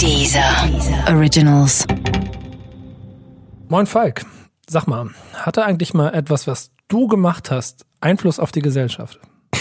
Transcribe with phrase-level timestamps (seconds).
[0.00, 0.68] Dieser
[1.08, 1.86] Originals.
[3.68, 4.24] Moin Falk,
[4.68, 9.18] sag mal, hatte eigentlich mal etwas, was du gemacht hast, Einfluss auf die Gesellschaft?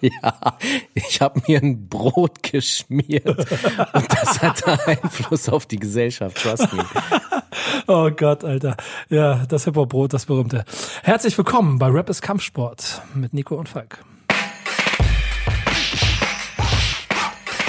[0.00, 0.56] Ja,
[0.94, 3.26] ich habe mir ein Brot geschmiert
[3.92, 6.84] und das hatte Einfluss auf die Gesellschaft, trust me.
[7.86, 8.76] Oh Gott, Alter.
[9.08, 10.64] Ja, das Hip-Hop-Brot, das berühmte.
[11.02, 14.02] Herzlich willkommen bei Rap ist Kampfsport mit Nico und Falk.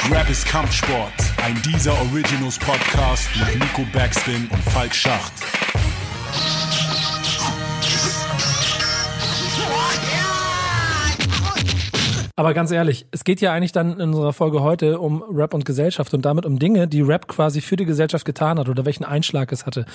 [0.10, 1.14] Rap ist Kampfsport,
[1.46, 5.32] ein dieser Originals Podcast mit Nico Backspin und Falk Schacht.
[12.36, 15.66] Aber ganz ehrlich, es geht ja eigentlich dann in unserer Folge heute um Rap und
[15.66, 19.06] Gesellschaft und damit um Dinge, die Rap quasi für die Gesellschaft getan hat oder welchen
[19.06, 19.86] Einschlag es hatte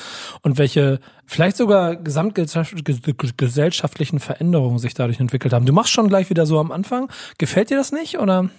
[0.42, 5.66] und welche vielleicht sogar gesamtgesellschaftlichen Veränderungen sich dadurch entwickelt haben.
[5.66, 7.10] Du machst schon gleich wieder so am Anfang.
[7.38, 8.50] Gefällt dir das nicht oder?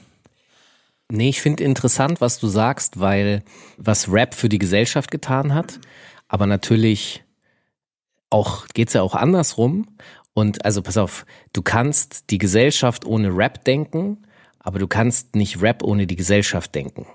[1.10, 3.44] Nee, ich finde interessant, was du sagst, weil
[3.78, 5.80] was Rap für die Gesellschaft getan hat,
[6.28, 7.24] aber natürlich
[8.30, 9.88] auch geht's ja auch andersrum.
[10.34, 14.24] Und also pass auf, du kannst die Gesellschaft ohne Rap denken,
[14.60, 17.08] aber du kannst nicht Rap ohne die Gesellschaft denken.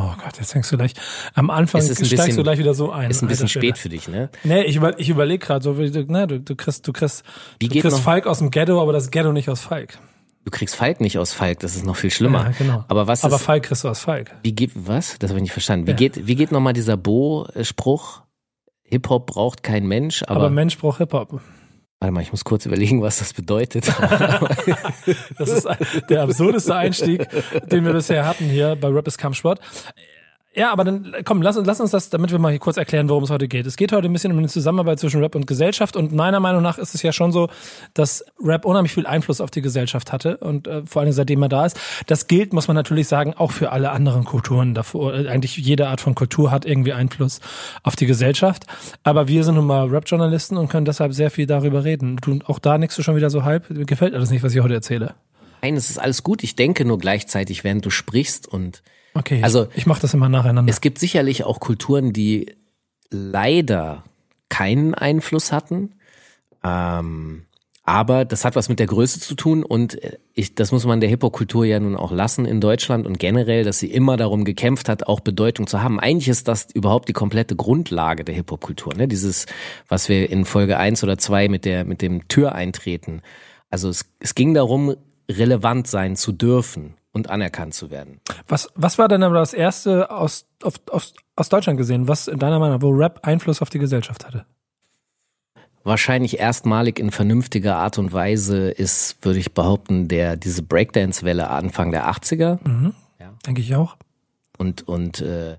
[0.00, 0.92] Oh Gott, jetzt fängst du gleich
[1.34, 3.10] am Anfang steigst bisschen- du gleich wieder so ein.
[3.10, 4.30] Ist ein bisschen Alter spät für dich, ne?
[4.44, 7.24] Nee, ich, über, ich überlege gerade so, wie du, ne, du, du kriegst, du kriegst,
[7.58, 9.98] Wie du kriegst noch- Falk aus dem Ghetto, aber das Ghetto nicht aus Falk.
[10.48, 12.44] Du kriegst Falk nicht aus Falk, das ist noch viel schlimmer.
[12.46, 12.84] Ja, genau.
[12.88, 14.34] Aber was aber ist, Falk kriegst du aus Falk.
[14.42, 15.18] wie geht, was?
[15.18, 15.86] Das habe ich nicht verstanden.
[15.86, 15.96] Wie Ja.
[15.98, 18.22] geht, wie geht nochmal dieser Bo-Spruch?
[18.84, 21.42] Hip-Hop braucht kein Mensch, aber, Aber, Mensch braucht Hip-Hop.
[22.00, 23.92] warte mal, ich muss kurz überlegen, was das bedeutet.
[25.38, 25.68] Das ist
[26.08, 27.26] der absurdeste Einstieg,
[27.70, 29.60] den wir bisher hatten hier bei Rap ist Kampfsport.
[30.58, 33.08] Ja, aber dann komm, lass, uns- lass uns das, damit wir mal hier kurz erklären,
[33.08, 33.64] worum es heute geht.
[33.64, 36.62] Es geht heute ein bisschen um die Zusammenarbeit zwischen Rap und Gesellschaft und meiner Meinung
[36.62, 37.48] nach ist es ja schon so,
[37.94, 41.48] dass Rap unheimlich viel Einfluss auf die Gesellschaft hatte und äh, vor allem seitdem er
[41.48, 41.78] da ist.
[42.08, 45.14] Das gilt, muss man natürlich sagen, auch für alle anderen Kulturen davor.
[45.14, 47.38] Äh, Eigentlich jede Art von Kultur hat irgendwie Einfluss
[47.84, 48.64] auf die Gesellschaft.
[49.04, 52.16] Aber wir sind nun mal Rap-Journalisten und können deshalb sehr viel darüber reden.
[52.16, 53.70] Du, auch da nickst du schon wieder so halb.
[53.70, 55.14] Mir gefällt alles nicht, was ich heute erzähle.
[55.62, 56.42] Nein, es ist alles gut.
[56.42, 58.82] Ich denke nur gleichzeitig, während du sprichst und
[59.18, 60.70] Okay, Also- ich, mache das immer nacheinander.
[60.70, 62.54] Es gibt sicherlich auch Kulturen, die
[63.10, 64.04] leider
[64.48, 65.94] keinen Einfluss hatten.
[66.62, 67.42] Ähm,
[67.82, 71.00] aber das hat was mit der Größe zu tun und äh, ich, das muss man
[71.00, 74.90] der Hip-Hop-Kultur ja nun auch lassen in Deutschland und generell, dass sie immer darum gekämpft
[74.90, 75.98] hat, auch Bedeutung zu haben.
[75.98, 79.08] Eigentlich ist das überhaupt die komplette Grundlage der Hip-Hop-Kultur, ne?
[79.08, 79.46] Dieses,
[79.88, 83.22] was wir in Folge eins oder zwei mit der, mit dem Türeintreten.
[83.70, 84.94] Also es, es ging darum,
[85.30, 88.20] relevant sein zu dürfen und anerkannt zu werden.
[88.46, 92.38] Was, was war denn aber das erste aus, auf, aus, aus Deutschland gesehen, was in
[92.38, 94.44] deiner Meinung, wo Rap Einfluss auf die Gesellschaft hatte?
[95.88, 101.90] wahrscheinlich erstmalig in vernünftiger Art und Weise ist, würde ich behaupten, der diese Breakdance-Welle Anfang
[101.90, 102.58] der 80er.
[103.46, 103.96] Denke ich auch.
[104.58, 105.56] Und, und äh,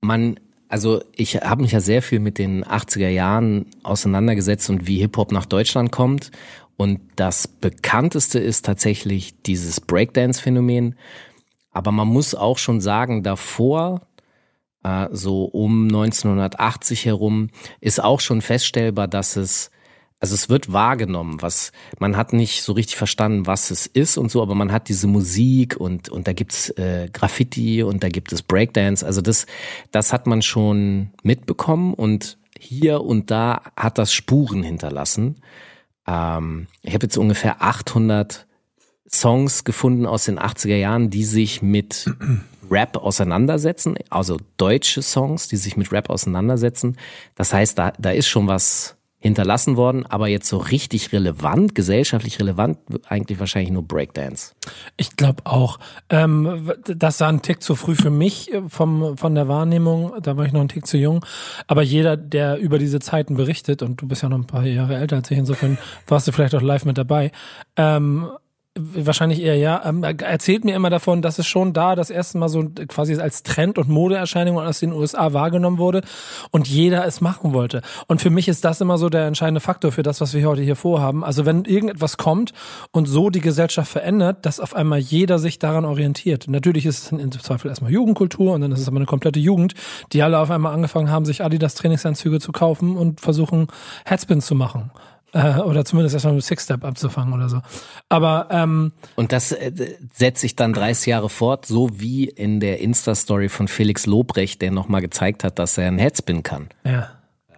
[0.00, 0.38] man,
[0.68, 5.32] also ich habe mich ja sehr viel mit den 80er Jahren auseinandergesetzt und wie Hip-Hop
[5.32, 6.30] nach Deutschland kommt.
[6.80, 10.94] Und das bekannteste ist tatsächlich dieses Breakdance-Phänomen.
[11.72, 14.06] Aber man muss auch schon sagen, davor,
[14.82, 17.50] äh, so um 1980 herum,
[17.82, 19.70] ist auch schon feststellbar, dass es
[20.20, 24.30] also es wird wahrgenommen, was man hat nicht so richtig verstanden, was es ist und
[24.30, 28.32] so, aber man hat diese Musik und und da gibt's äh, Graffiti und da gibt
[28.32, 29.04] es Breakdance.
[29.04, 29.44] Also das
[29.92, 35.42] das hat man schon mitbekommen und hier und da hat das Spuren hinterlassen.
[36.10, 38.46] Ähm, ich habe jetzt ungefähr 800
[39.08, 42.10] Songs gefunden aus den 80er Jahren, die sich mit
[42.70, 46.96] Rap auseinandersetzen, also deutsche Songs, die sich mit Rap auseinandersetzen.
[47.34, 52.40] Das heißt, da, da ist schon was hinterlassen worden, aber jetzt so richtig relevant, gesellschaftlich
[52.40, 54.54] relevant, eigentlich wahrscheinlich nur Breakdance.
[54.96, 55.78] Ich glaube auch.
[56.08, 60.14] Ähm, das war ein Tick zu früh für mich äh, vom, von der Wahrnehmung.
[60.22, 61.24] Da war ich noch ein Tick zu jung.
[61.66, 64.96] Aber jeder, der über diese Zeiten berichtet, und du bist ja noch ein paar Jahre
[64.96, 65.76] älter als ich, insofern
[66.06, 67.30] warst du vielleicht auch live mit dabei,
[67.76, 68.30] ähm,
[68.78, 69.82] Wahrscheinlich eher ja.
[69.84, 73.16] Ähm, er erzählt mir immer davon, dass es schon da das erste Mal so quasi
[73.16, 76.02] als Trend und Modeerscheinung aus den USA wahrgenommen wurde
[76.52, 77.82] und jeder es machen wollte.
[78.06, 80.62] Und für mich ist das immer so der entscheidende Faktor für das, was wir heute
[80.62, 81.24] hier vorhaben.
[81.24, 82.52] Also wenn irgendetwas kommt
[82.92, 86.46] und so die Gesellschaft verändert, dass auf einmal jeder sich daran orientiert.
[86.46, 89.74] Natürlich ist es im Zweifel erstmal Jugendkultur und dann ist es aber eine komplette Jugend,
[90.12, 93.66] die alle auf einmal angefangen haben, sich Adidas Trainingsanzüge zu kaufen und versuchen
[94.04, 94.92] Headspins zu machen.
[95.32, 97.60] Äh, oder zumindest erstmal mit Six-Step abzufangen oder so.
[98.08, 99.72] Aber ähm, Und das äh,
[100.12, 104.72] setzt sich dann 30 Jahre fort, so wie in der Insta-Story von Felix Lobrecht, der
[104.72, 106.68] nochmal gezeigt hat, dass er einen Headspin kann.
[106.84, 107.10] ja.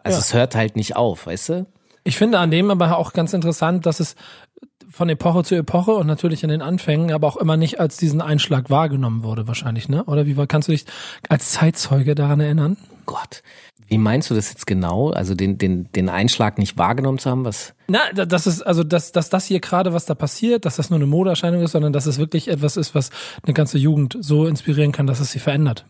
[0.05, 0.21] Also Ja.
[0.21, 1.67] es hört halt nicht auf, weißt du?
[2.03, 4.17] Ich finde an dem aber auch ganz interessant, dass es
[4.91, 8.21] von Epoche zu Epoche und natürlich in den Anfängen, aber auch immer nicht als diesen
[8.21, 10.03] Einschlag wahrgenommen wurde wahrscheinlich, ne?
[10.05, 10.87] Oder wie war, kannst du dich
[11.29, 12.77] als Zeitzeuge daran erinnern?
[13.07, 13.43] Gott.
[13.93, 15.11] Wie meinst du das jetzt genau?
[15.11, 17.45] Also den, den, den Einschlag nicht wahrgenommen zu haben?
[17.45, 17.75] Was?
[17.89, 20.89] Na, da- das ist, also, dass, dass das hier gerade, was da passiert, dass das
[20.89, 23.11] nur eine Modeerscheinung ist, sondern dass es wirklich etwas ist, was
[23.45, 25.85] eine ganze Jugend so inspirieren kann, dass es sie verändert.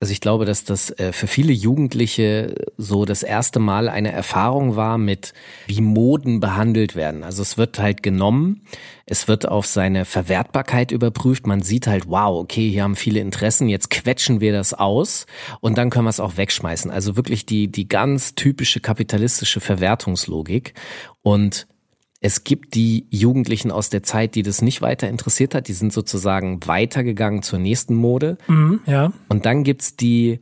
[0.00, 4.76] Also ich glaube, dass das äh, für viele Jugendliche so das erste Mal eine Erfahrung
[4.76, 5.32] war mit,
[5.66, 7.22] wie Moden behandelt werden.
[7.22, 8.66] Also es wird halt genommen,
[9.06, 11.46] es wird auf seine Verwertbarkeit überprüft.
[11.46, 15.26] Man sieht halt, wow, okay, hier haben viele Interessen, jetzt quetschen wir das aus
[15.60, 16.90] und dann können wir es auch wegschmeißen.
[16.90, 20.74] Also wirklich die, die ganz typische kapitalistische Verwertungslogik.
[21.22, 21.66] Und
[22.24, 25.92] es gibt die Jugendlichen aus der Zeit, die das nicht weiter interessiert hat, die sind
[25.92, 28.38] sozusagen weitergegangen zur nächsten Mode.
[28.46, 29.12] Mhm, ja.
[29.28, 30.40] Und dann gibt's die,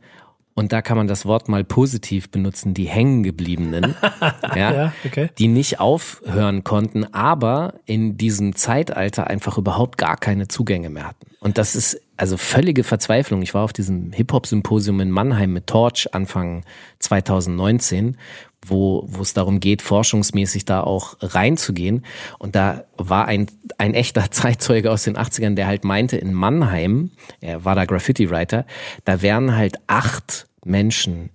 [0.53, 3.95] und da kann man das Wort mal positiv benutzen, die hängengebliebenen,
[4.55, 5.29] ja, Ja, okay.
[5.37, 11.27] die nicht aufhören konnten, aber in diesem Zeitalter einfach überhaupt gar keine Zugänge mehr hatten.
[11.41, 13.41] Und das ist also völlige Verzweiflung.
[13.41, 16.63] Ich war auf diesem Hip-Hop-Symposium in Mannheim mit Torch Anfang
[16.99, 18.15] 2019,
[18.69, 22.05] wo, wo es darum geht, forschungsmäßig da auch reinzugehen.
[22.39, 27.11] Und da war ein, ein echter Zeitzeuge aus den 80ern, der halt meinte, in Mannheim,
[27.41, 28.65] er war da Graffiti-Writer,
[29.05, 31.29] da wären halt acht Menschen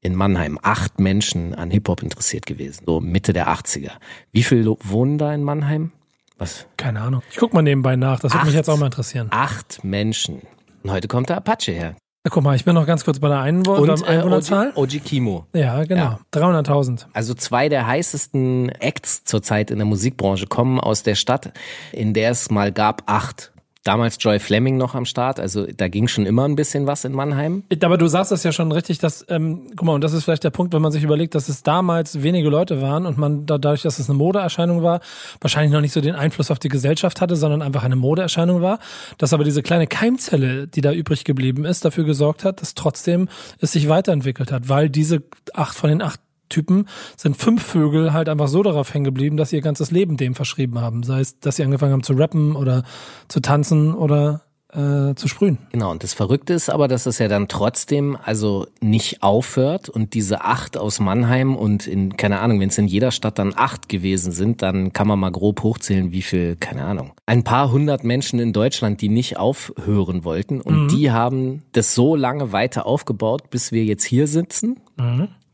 [0.00, 3.90] in Mannheim, acht Menschen an Hip-Hop interessiert gewesen, so Mitte der 80er.
[4.30, 5.90] Wie viele wohnen da in Mannheim?
[6.38, 6.66] Was?
[6.76, 7.22] Keine Ahnung.
[7.30, 9.28] Ich guck mal nebenbei nach, das würde mich jetzt auch mal interessieren.
[9.30, 10.42] Acht Menschen.
[10.82, 11.96] Und heute kommt der Apache her.
[12.26, 14.72] Na, guck mal, ich bin noch ganz kurz bei der Einwohner Und äh, Einwohnerzahl.
[14.74, 15.46] Oji, Oji Kimo.
[15.52, 16.18] Ja, genau.
[16.34, 16.40] Ja.
[16.40, 17.06] 300.000.
[17.12, 21.52] Also zwei der heißesten Acts zurzeit in der Musikbranche kommen aus der Stadt,
[21.92, 23.52] in der es mal gab acht.
[23.86, 27.12] Damals Joy Fleming noch am Start, also da ging schon immer ein bisschen was in
[27.12, 27.62] Mannheim.
[27.82, 30.42] Aber du sagst das ja schon richtig, dass, ähm, guck mal, und das ist vielleicht
[30.42, 33.58] der Punkt, wenn man sich überlegt, dass es damals wenige Leute waren und man da,
[33.58, 35.00] dadurch, dass es eine Modeerscheinung war,
[35.40, 38.80] wahrscheinlich noch nicht so den Einfluss auf die Gesellschaft hatte, sondern einfach eine Modeerscheinung war,
[39.18, 43.28] dass aber diese kleine Keimzelle, die da übrig geblieben ist, dafür gesorgt hat, dass trotzdem
[43.60, 45.22] es sich weiterentwickelt hat, weil diese
[45.54, 49.50] acht von den acht Typen sind fünf Vögel halt einfach so darauf hängen geblieben, dass
[49.50, 51.02] sie ihr ganzes Leben dem verschrieben haben.
[51.02, 52.84] Sei es, dass sie angefangen haben zu rappen oder
[53.28, 54.42] zu tanzen oder
[54.76, 55.58] äh, zu sprühen.
[55.72, 60.14] Genau, und das Verrückte ist aber, dass es ja dann trotzdem also nicht aufhört und
[60.14, 63.88] diese acht aus Mannheim und in, keine Ahnung, wenn es in jeder Stadt dann acht
[63.88, 67.12] gewesen sind, dann kann man mal grob hochzählen, wie viel, keine Ahnung.
[67.26, 72.16] Ein paar hundert Menschen in Deutschland, die nicht aufhören wollten und die haben das so
[72.16, 74.80] lange weiter aufgebaut, bis wir jetzt hier sitzen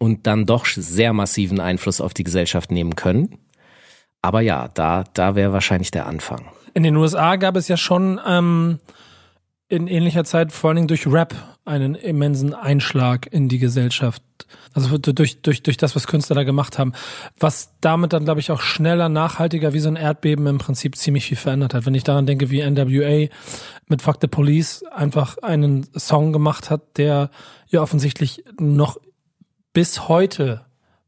[0.02, 3.38] und dann doch sehr massiven Einfluss auf die Gesellschaft nehmen können.
[4.20, 6.44] Aber ja, da, da wäre wahrscheinlich der Anfang.
[6.74, 8.80] In den USA gab es ja schon ähm,
[9.68, 14.24] in ähnlicher Zeit vor allen Dingen durch Rap einen immensen Einschlag in die Gesellschaft.
[14.74, 16.94] Also durch, durch, durch das, was Künstler da gemacht haben.
[17.38, 21.26] Was damit dann, glaube ich, auch schneller, nachhaltiger wie so ein Erdbeben im Prinzip ziemlich
[21.26, 21.86] viel verändert hat.
[21.86, 23.28] Wenn ich daran denke, wie NWA
[23.86, 27.30] mit Fuck the Police einfach einen Song gemacht hat, der
[27.68, 28.98] ja offensichtlich noch
[29.72, 30.62] bis heute,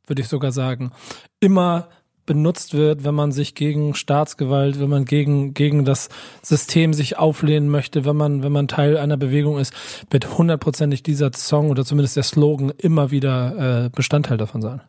[0.06, 0.93] würde ich sogar sagen,
[1.40, 1.88] immer
[2.26, 6.08] benutzt wird, wenn man sich gegen Staatsgewalt, wenn man gegen, gegen das
[6.43, 9.75] System sich auflehnen möchte, wenn man, wenn man Teil einer Bewegung ist,
[10.11, 14.81] wird hundertprozentig dieser Song oder zumindest der Slogan immer wieder äh, Bestandteil davon sein.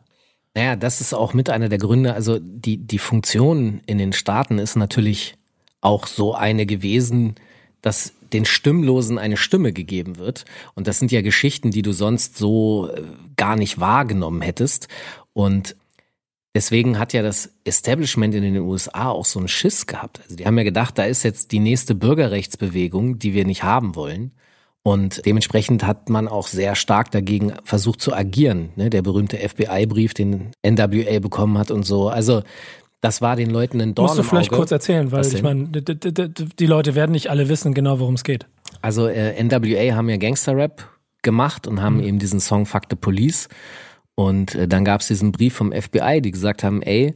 [0.54, 2.14] Naja, das ist auch mit einer der Gründe.
[2.14, 5.34] Also die, die Funktion in den Staaten ist natürlich
[5.82, 7.34] auch so eine gewesen,
[7.82, 10.44] dass den Stimmlosen eine Stimme gegeben wird.
[10.74, 13.02] Und das sind ja Geschichten, die du sonst so äh,
[13.36, 14.88] gar nicht wahrgenommen hättest.
[15.32, 15.76] Und
[16.54, 20.20] deswegen hat ja das Establishment in den USA auch so einen Schiss gehabt.
[20.24, 23.94] Also die haben ja gedacht, da ist jetzt die nächste Bürgerrechtsbewegung, die wir nicht haben
[23.94, 24.32] wollen.
[24.82, 28.70] Und dementsprechend hat man auch sehr stark dagegen versucht zu agieren.
[28.76, 28.88] Ne?
[28.88, 32.08] Der berühmte FBI-Brief, den NWA bekommen hat und so.
[32.08, 32.42] Also
[33.00, 36.66] das war den Leuten ein Dorn Musst du vielleicht kurz erzählen, weil ich meine, die
[36.66, 38.46] Leute werden nicht alle wissen genau, worum es geht.
[38.82, 40.88] Also äh, NWA haben ja Gangster-Rap
[41.22, 43.48] gemacht und haben eben diesen Song Fuck the Police.
[44.14, 47.14] Und äh, dann gab es diesen Brief vom FBI, die gesagt haben, ey,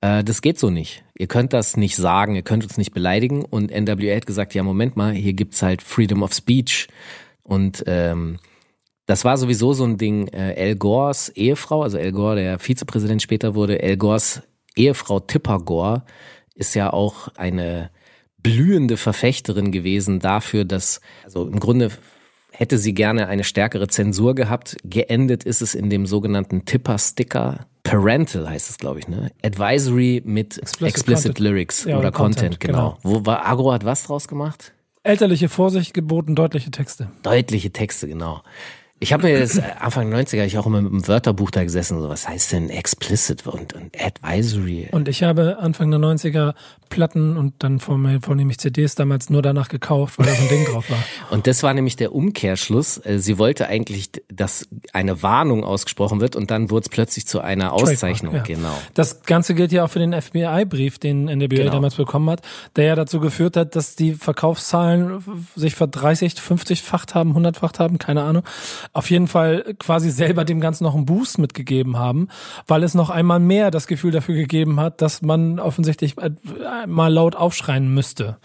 [0.00, 1.04] äh, das geht so nicht.
[1.16, 3.44] Ihr könnt das nicht sagen, ihr könnt uns nicht beleidigen.
[3.44, 6.88] Und NWA hat gesagt, ja, Moment mal, hier gibt's halt Freedom of Speech.
[7.42, 8.38] Und ähm,
[9.06, 13.22] das war sowieso so ein Ding, äh, Al Gores Ehefrau, also Al Gore, der Vizepräsident
[13.22, 14.42] später wurde, Al Gores
[14.76, 16.02] Ehefrau Tipper Gore
[16.54, 17.90] ist ja auch eine
[18.42, 21.90] blühende Verfechterin gewesen dafür, dass, also im Grunde
[22.52, 24.76] hätte sie gerne eine stärkere Zensur gehabt.
[24.84, 27.66] Geendet ist es in dem sogenannten Tipper-Sticker.
[27.84, 29.30] Parental heißt es, glaube ich, ne?
[29.44, 31.38] Advisory mit Explicit explicit.
[31.38, 32.98] Lyrics Ja, oder, oder Content, Content, genau.
[33.02, 34.72] Wo war Agro hat was draus gemacht?
[35.04, 37.10] Elterliche Vorsicht geboten, deutliche Texte.
[37.22, 38.42] Deutliche Texte, genau.
[39.00, 42.08] Ich habe mir das Anfang 90er ich auch immer mit einem Wörterbuch da gesessen, so
[42.08, 44.88] was heißt denn explicit und, und advisory?
[44.90, 46.54] Und ich habe Anfang der 90er
[46.88, 50.90] Platten und dann vornehmlich CDs damals nur danach gekauft, weil da so ein Ding drauf
[50.90, 50.98] war.
[51.30, 52.96] Und das war nämlich der Umkehrschluss.
[53.04, 57.40] Äh, sie wollte eigentlich, dass eine Warnung ausgesprochen wird und dann wurde es plötzlich zu
[57.40, 58.34] einer Auszeichnung.
[58.36, 58.42] Ja.
[58.42, 58.72] Genau.
[58.94, 61.72] Das Ganze gilt ja auch für den FBI-Brief, den NWA genau.
[61.72, 62.40] damals bekommen hat,
[62.76, 65.22] der ja dazu geführt hat, dass die Verkaufszahlen
[65.54, 68.44] sich verdreißigt, 50-facht haben, 100-facht haben, keine Ahnung
[68.92, 72.28] auf jeden Fall quasi selber dem Ganzen noch einen Boost mitgegeben haben,
[72.66, 76.30] weil es noch einmal mehr das Gefühl dafür gegeben hat, dass man offensichtlich äh,
[76.86, 78.38] mal laut aufschreien müsste.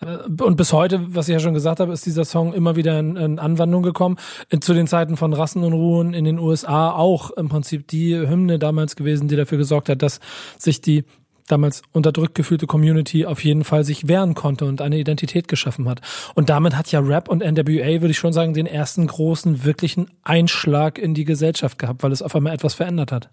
[0.00, 2.98] Äh, und bis heute, was ich ja schon gesagt habe, ist dieser Song immer wieder
[2.98, 4.16] in, in Anwendung gekommen.
[4.60, 9.28] Zu den Zeiten von Rassenunruhen in den USA auch im Prinzip die Hymne damals gewesen,
[9.28, 10.20] die dafür gesorgt hat, dass
[10.58, 11.04] sich die
[11.46, 16.00] damals unterdrückt gefühlte Community auf jeden Fall sich wehren konnte und eine Identität geschaffen hat.
[16.34, 20.10] Und damit hat ja Rap und NWA, würde ich schon sagen, den ersten großen wirklichen
[20.22, 23.30] Einschlag in die Gesellschaft gehabt, weil es auf einmal etwas verändert hat.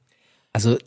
[0.54, 0.78] Also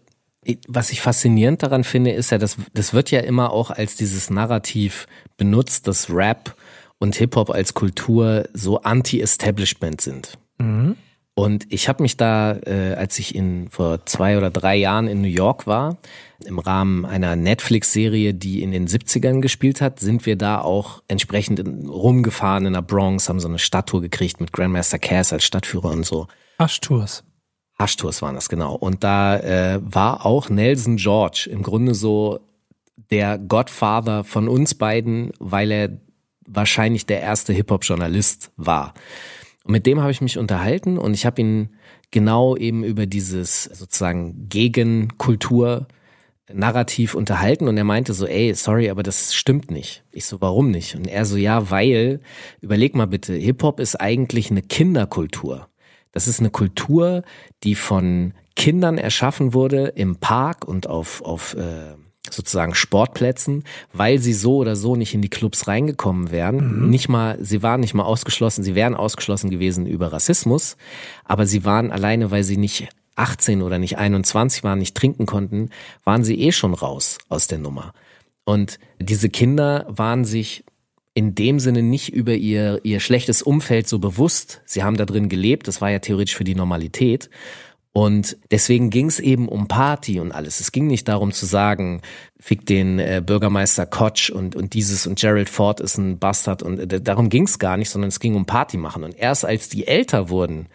[0.69, 4.31] was ich faszinierend daran finde, ist ja, dass das wird ja immer auch als dieses
[4.31, 6.55] Narrativ benutzt, dass Rap
[6.99, 10.39] und Hip-Hop als Kultur so anti-Establishment sind.
[10.59, 10.97] Mhm.
[11.39, 15.21] Und ich habe mich da, äh, als ich in vor zwei oder drei Jahren in
[15.21, 15.99] New York war,
[16.47, 21.63] im Rahmen einer Netflix-Serie, die in den 70ern gespielt hat, sind wir da auch entsprechend
[21.87, 26.07] rumgefahren in der Bronx, haben so eine Stadttour gekriegt mit Grandmaster Cass als Stadtführer und
[26.07, 26.27] so.
[26.57, 27.23] Aschtours.
[27.77, 28.75] Aschtours waren das genau.
[28.75, 32.41] Und da äh, war auch Nelson George im Grunde so
[33.11, 35.91] der Godfather von uns beiden, weil er
[36.47, 38.95] wahrscheinlich der erste Hip-Hop-Journalist war.
[39.67, 41.71] Und mit dem habe ich mich unterhalten und ich habe ihn
[42.13, 45.89] genau eben über dieses sozusagen Gegenkultur
[46.53, 50.05] Narrativ unterhalten und er meinte so, ey, sorry, aber das stimmt nicht.
[50.13, 50.95] Ich so, warum nicht?
[50.95, 52.21] Und er so, ja, weil,
[52.61, 55.69] überleg mal bitte, Hip-Hop ist eigentlich eine Kinderkultur.
[56.13, 57.25] Das ist eine Kultur,
[57.65, 61.97] die von Kindern erschaffen wurde im Park und auf, auf äh,
[62.33, 66.83] sozusagen Sportplätzen, weil sie so oder so nicht in die Clubs reingekommen wären.
[66.83, 66.91] Mhm.
[66.91, 70.77] Nicht mal, sie waren nicht mal ausgeschlossen, sie wären ausgeschlossen gewesen über Rassismus,
[71.25, 75.71] aber sie waren alleine, weil sie nicht 18 oder nicht 21 waren, nicht trinken konnten,
[76.05, 77.93] waren sie eh schon raus aus der Nummer.
[78.45, 80.65] Und diese Kinder waren sich
[81.15, 84.61] in dem Sinne nicht über ihr, ihr schlechtes Umfeld so bewusst.
[84.67, 87.31] Sie haben da drin gelebt, das war ja theoretisch für die Normalität.
[87.97, 90.61] Und deswegen ging es eben um Party und alles.
[90.61, 92.03] Es ging nicht darum zu sagen,
[92.39, 96.93] fick den äh, Bürgermeister Koch und, und dieses und Gerald Ford ist ein Bastard und
[96.93, 99.03] äh, darum ging es gar nicht, sondern es ging um Party machen.
[99.03, 100.69] Und erst als die älter wurden,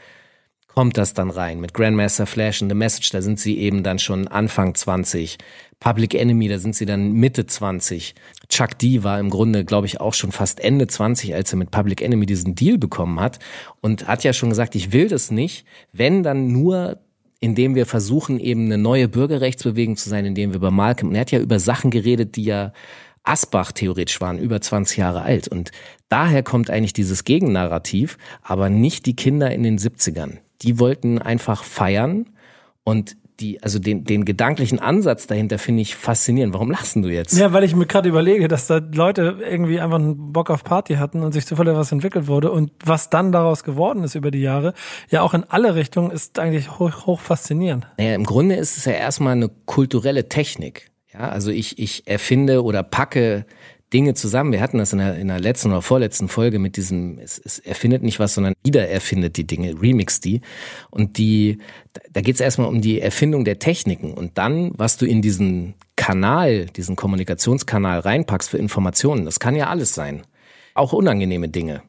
[0.65, 1.59] kommt das dann rein.
[1.59, 5.37] Mit Grandmaster Flash und The Message, da sind sie eben dann schon Anfang 20.
[5.79, 8.15] Public Enemy, da sind sie dann Mitte 20.
[8.49, 11.69] Chuck D war im Grunde, glaube ich, auch schon fast Ende 20, als er mit
[11.69, 13.37] Public Enemy diesen Deal bekommen hat
[13.79, 16.99] und hat ja schon gesagt, ich will das nicht, wenn dann nur
[17.41, 21.21] indem wir versuchen, eben eine neue Bürgerrechtsbewegung zu sein, indem wir über Malcolm, und er
[21.21, 22.71] hat ja über Sachen geredet, die ja
[23.23, 25.47] Asbach theoretisch waren, über 20 Jahre alt.
[25.47, 25.71] Und
[26.07, 30.37] daher kommt eigentlich dieses Gegennarrativ, aber nicht die Kinder in den 70ern.
[30.61, 32.29] Die wollten einfach feiern
[32.83, 36.53] und die, also den, den gedanklichen Ansatz dahinter finde ich faszinierend.
[36.53, 37.37] Warum lachst du jetzt?
[37.37, 40.95] Ja, weil ich mir gerade überlege, dass da Leute irgendwie einfach einen Bock auf Party
[40.95, 44.41] hatten und sich zufällig was entwickelt wurde und was dann daraus geworden ist über die
[44.41, 44.73] Jahre,
[45.09, 47.87] ja auch in alle Richtungen, ist eigentlich hoch, hoch faszinierend.
[47.97, 50.91] Naja, im Grunde ist es ja erstmal eine kulturelle Technik.
[51.13, 53.45] Ja, also ich, ich erfinde oder packe
[53.93, 54.51] Dinge zusammen.
[54.51, 57.59] Wir hatten das in der, in der letzten oder vorletzten Folge mit diesem, es, es
[57.59, 60.41] erfindet nicht was, sondern wieder erfindet die Dinge, remix die.
[60.89, 61.57] Und die,
[62.11, 65.75] da geht es erstmal um die Erfindung der Techniken und dann, was du in diesen
[65.95, 69.25] Kanal, diesen Kommunikationskanal reinpackst für Informationen.
[69.25, 70.23] Das kann ja alles sein.
[70.73, 71.83] Auch unangenehme Dinge.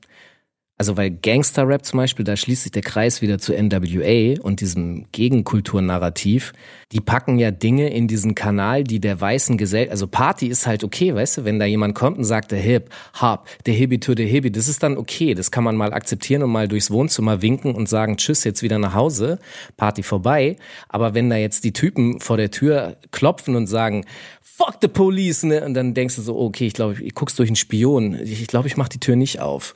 [0.83, 5.07] Also weil Gangster-Rap zum Beispiel, da schließt sich der Kreis wieder zu NWA und diesem
[5.13, 6.53] Gegenkulturnarrativ.
[6.91, 10.83] Die packen ja Dinge in diesen Kanal, die der weißen Gesellschaft, also Party ist halt
[10.83, 14.17] okay, weißt du, wenn da jemand kommt und sagt, der Hip, Hop, der Hibby to
[14.17, 17.43] der Hibby, das ist dann okay, das kann man mal akzeptieren und mal durchs Wohnzimmer
[17.43, 19.39] winken und sagen, tschüss, jetzt wieder nach Hause,
[19.77, 20.57] Party vorbei.
[20.89, 24.05] Aber wenn da jetzt die Typen vor der Tür klopfen und sagen,
[24.41, 27.49] fuck the police, ne, und dann denkst du so, okay, ich glaube, ich guck's durch
[27.49, 29.75] einen Spion, ich glaube, ich mach die Tür nicht auf.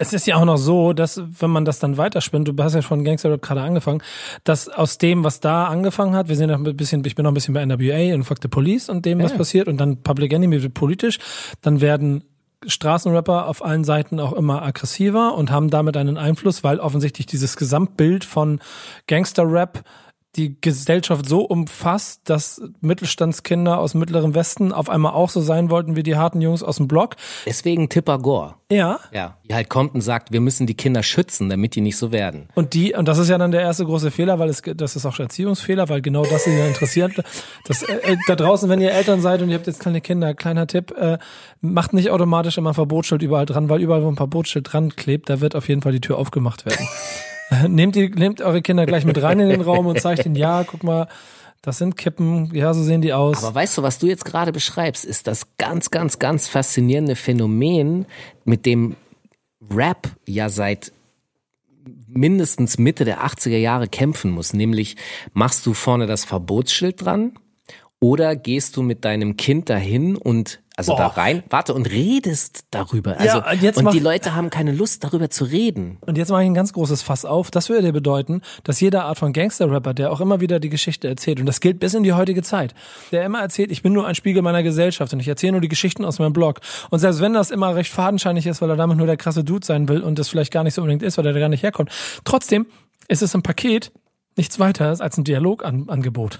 [0.00, 2.80] Es ist ja auch noch so, dass wenn man das dann weiterspinnt, du hast ja
[2.80, 4.02] schon Gangster Rap gerade angefangen,
[4.44, 7.30] dass aus dem, was da angefangen hat, wir sind noch ein bisschen, ich bin noch
[7.30, 9.36] ein bisschen bei NWA und Fuck the Police und dem, was ja.
[9.36, 11.18] passiert und dann Public Enemy wird politisch,
[11.60, 12.24] dann werden
[12.66, 17.56] Straßenrapper auf allen Seiten auch immer aggressiver und haben damit einen Einfluss, weil offensichtlich dieses
[17.56, 18.60] Gesamtbild von
[19.06, 19.82] Gangster Rap
[20.36, 25.96] die Gesellschaft so umfasst, dass Mittelstandskinder aus mittlerem Westen auf einmal auch so sein wollten
[25.96, 27.16] wie die harten Jungs aus dem Block.
[27.46, 28.54] Deswegen Tipper Gore.
[28.70, 29.00] Ja.
[29.12, 29.38] Ja.
[29.48, 32.48] Die halt kommt und sagt, wir müssen die Kinder schützen, damit die nicht so werden.
[32.54, 35.04] Und die, und das ist ja dann der erste große Fehler, weil es, das ist
[35.04, 37.12] auch Erziehungsfehler, weil genau das sie ja interessiert.
[37.66, 40.34] Das, äh, äh, da draußen, wenn ihr Eltern seid und ihr habt jetzt kleine Kinder,
[40.34, 41.18] kleiner Tipp, äh,
[41.60, 45.28] macht nicht automatisch immer ein Verbotsschild überall dran, weil überall, wo ein Verbotsschild dran klebt,
[45.28, 46.86] da wird auf jeden Fall die Tür aufgemacht werden.
[47.68, 50.64] nehmt, die, nehmt eure Kinder gleich mit rein in den Raum und zeigt ihnen, ja,
[50.64, 51.08] guck mal,
[51.62, 53.44] das sind Kippen, ja, so sehen die aus.
[53.44, 58.06] Aber weißt du, was du jetzt gerade beschreibst, ist das ganz, ganz, ganz faszinierende Phänomen,
[58.44, 58.96] mit dem
[59.70, 60.92] Rap ja seit
[62.06, 64.52] mindestens Mitte der 80er Jahre kämpfen muss.
[64.52, 64.96] Nämlich,
[65.32, 67.34] machst du vorne das Verbotsschild dran
[68.00, 70.98] oder gehst du mit deinem Kind dahin und also Boah.
[70.98, 73.16] da rein, warte und redest darüber.
[73.18, 75.98] Also, Ja, und jetzt und mach- die Leute haben keine Lust darüber zu reden.
[76.00, 77.50] Und jetzt mache ich ein ganz großes Fass auf.
[77.50, 81.06] Das würde dir bedeuten, dass jede Art von Gangster-Rapper, der auch immer wieder die Geschichte
[81.08, 82.74] erzählt, und das gilt bis in die heutige Zeit,
[83.12, 85.68] der immer erzählt, ich bin nur ein Spiegel meiner Gesellschaft und ich erzähle nur die
[85.68, 86.60] Geschichten aus meinem Blog.
[86.90, 89.64] Und selbst wenn das immer recht fadenscheinig ist, weil er damit nur der krasse Dude
[89.66, 91.62] sein will und das vielleicht gar nicht so unbedingt ist, weil er da gar nicht
[91.62, 91.90] herkommt,
[92.24, 92.66] trotzdem
[93.08, 93.92] ist es im Paket
[94.36, 96.38] nichts weiter als ein Dialogangebot.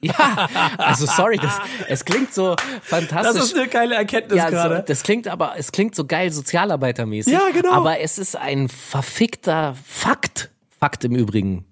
[0.00, 3.54] Ja, also sorry, das, es klingt so fantastisch.
[3.54, 7.32] eine geile Erkenntnis ja, so, das klingt aber, es klingt so geil sozialarbeitermäßig.
[7.32, 7.72] Ja, genau.
[7.72, 10.50] Aber es ist ein verfickter Fakt.
[10.78, 11.64] Fakt im Übrigen.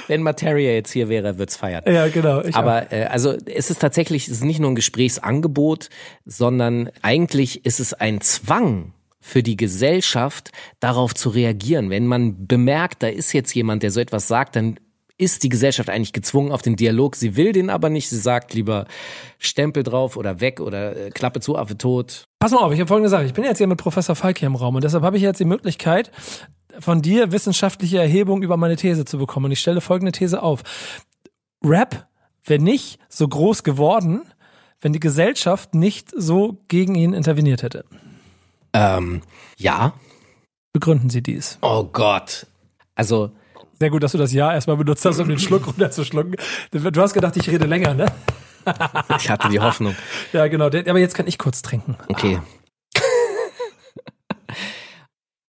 [0.08, 1.84] Wenn Materia jetzt hier wäre, wird's feiern.
[1.86, 2.40] Ja, genau.
[2.40, 2.54] Auch.
[2.54, 5.90] Aber äh, also es ist tatsächlich, es ist nicht nur ein Gesprächsangebot,
[6.26, 8.94] sondern eigentlich ist es ein Zwang
[9.28, 11.90] für die Gesellschaft, darauf zu reagieren.
[11.90, 14.80] Wenn man bemerkt, da ist jetzt jemand, der so etwas sagt, dann
[15.18, 17.16] ist die Gesellschaft eigentlich gezwungen auf den Dialog.
[17.16, 18.08] Sie will den aber nicht.
[18.08, 18.86] Sie sagt lieber
[19.38, 22.26] Stempel drauf oder weg oder äh, Klappe zu, Affe tot.
[22.40, 23.26] Pass mal auf, ich habe folgende Sache.
[23.26, 25.40] Ich bin jetzt hier mit Professor Falk hier im Raum und deshalb habe ich jetzt
[25.40, 26.12] die Möglichkeit,
[26.80, 29.48] von dir wissenschaftliche Erhebung über meine These zu bekommen.
[29.48, 30.64] Und ich stelle folgende These auf.
[31.66, 32.08] Rap
[32.46, 34.22] wäre nicht so groß geworden,
[34.80, 37.84] wenn die Gesellschaft nicht so gegen ihn interveniert hätte.
[38.78, 39.22] Ähm,
[39.58, 39.94] ja.
[40.72, 41.58] Begründen Sie dies.
[41.62, 42.46] Oh Gott.
[42.94, 43.32] Also
[43.80, 46.36] Sehr gut, dass du das Ja erstmal benutzt hast, um den Schluck runterzuschlucken.
[46.72, 48.06] Du hast gedacht, ich rede länger, ne?
[49.18, 49.96] ich hatte die Hoffnung.
[50.34, 50.66] Ja, genau.
[50.66, 51.98] Aber jetzt kann ich kurz trinken.
[52.08, 52.40] Okay.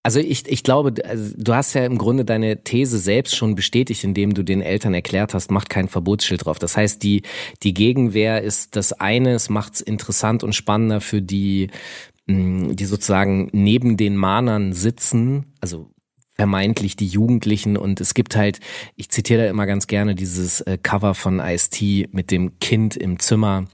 [0.06, 4.04] Also ich, ich glaube, also du hast ja im Grunde deine These selbst schon bestätigt,
[4.04, 6.60] indem du den Eltern erklärt hast, macht kein Verbotsschild drauf.
[6.60, 7.22] Das heißt, die,
[7.64, 11.70] die Gegenwehr ist das eine, es macht es interessant und spannender für die,
[12.26, 15.90] die sozusagen neben den Mahnern sitzen, also
[16.34, 17.76] vermeintlich die Jugendlichen.
[17.76, 18.60] Und es gibt halt,
[18.94, 23.18] ich zitiere da immer ganz gerne dieses äh, Cover von Ice-T mit dem Kind im
[23.18, 23.64] Zimmer,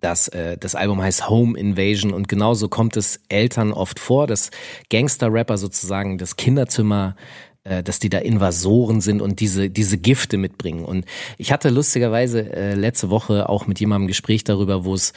[0.00, 2.12] das, äh, das Album heißt Home Invasion.
[2.12, 4.50] Und genauso kommt es Eltern oft vor, dass
[4.90, 7.16] Gangster-Rapper sozusagen das Kinderzimmer
[7.64, 10.84] äh, dass die da Invasoren sind und diese diese Gifte mitbringen.
[10.84, 11.04] Und
[11.36, 15.12] ich hatte lustigerweise äh, letzte Woche auch mit jemandem ein Gespräch darüber, wo es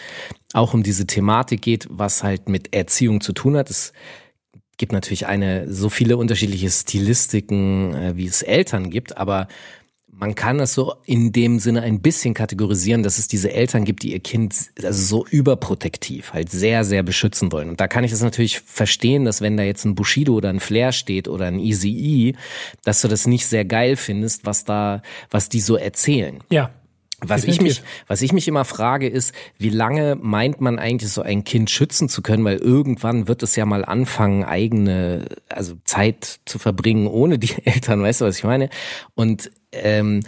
[0.54, 3.70] auch um diese Thematik geht, was halt mit Erziehung zu tun hat.
[3.70, 3.94] Es
[4.78, 9.48] gibt natürlich eine so viele unterschiedliche Stilistiken, äh, wie es Eltern gibt, aber
[10.22, 14.04] man kann das so in dem Sinne ein bisschen kategorisieren, dass es diese Eltern gibt,
[14.04, 14.54] die ihr Kind
[14.84, 17.70] also so überprotektiv halt sehr, sehr beschützen wollen.
[17.70, 20.60] Und da kann ich das natürlich verstehen, dass wenn da jetzt ein Bushido oder ein
[20.60, 22.36] Flair steht oder ein Easy E,
[22.84, 26.38] dass du das nicht sehr geil findest, was da, was die so erzählen.
[26.52, 26.70] Ja.
[27.24, 31.22] Was ich mich, was ich mich immer frage, ist, wie lange meint man eigentlich so
[31.22, 32.44] ein Kind schützen zu können?
[32.44, 38.02] Weil irgendwann wird es ja mal anfangen, eigene, also Zeit zu verbringen ohne die Eltern.
[38.02, 38.70] Weißt du, was ich meine?
[39.14, 40.22] Und ähm,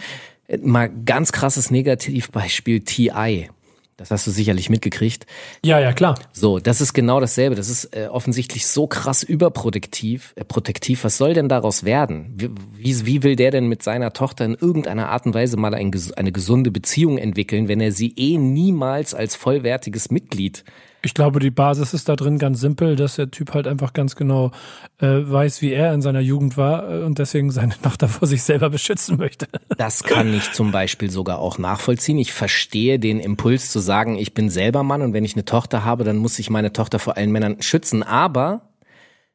[0.61, 3.49] mal ganz krasses Negativbeispiel TI.
[3.95, 5.27] Das hast du sicherlich mitgekriegt.
[5.63, 6.19] Ja, ja, klar.
[6.31, 7.55] So, das ist genau dasselbe.
[7.55, 10.33] Das ist äh, offensichtlich so krass überprotektiv.
[10.35, 11.03] Äh, protektiv.
[11.03, 12.33] Was soll denn daraus werden?
[12.35, 15.75] Wie, wie, wie will der denn mit seiner Tochter in irgendeiner Art und Weise mal
[15.75, 20.63] ein, eine gesunde Beziehung entwickeln, wenn er sie eh niemals als vollwertiges Mitglied
[21.05, 24.15] Ich glaube, die Basis ist da drin ganz simpel, dass der Typ halt einfach ganz
[24.15, 24.51] genau
[24.99, 28.43] äh, weiß, wie er in seiner Jugend war äh, und deswegen seine Tochter vor sich
[28.43, 29.47] selber beschützen möchte.
[29.77, 32.17] Das kann ich zum Beispiel sogar auch nachvollziehen.
[32.17, 35.83] Ich verstehe den Impuls zu sagen, ich bin selber Mann und wenn ich eine Tochter
[35.83, 38.01] habe, dann muss ich meine Tochter vor allen Männern schützen.
[38.01, 38.69] Aber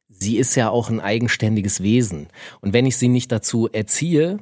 [0.09, 2.29] sie ist ja auch ein eigenständiges Wesen.
[2.63, 4.39] Und wenn ich sie nicht dazu erziehe,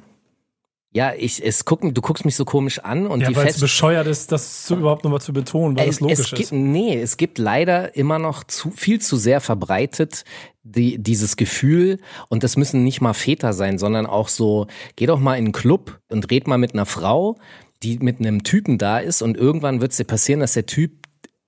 [0.97, 3.59] ja, ich, es gucken, du guckst mich so komisch an und Ja, die weil es
[3.59, 6.51] bescheuert ist, das zu, überhaupt nochmal zu betonen, weil es, es, logisch es gibt, ist.
[6.53, 10.23] Nee, es gibt leider immer noch zu viel zu sehr verbreitet
[10.63, 15.19] die, dieses Gefühl und das müssen nicht mal Väter sein, sondern auch so, geh doch
[15.19, 17.37] mal in einen Club und red mal mit einer Frau,
[17.83, 20.93] die mit einem Typen da ist und irgendwann wird es dir passieren, dass der Typ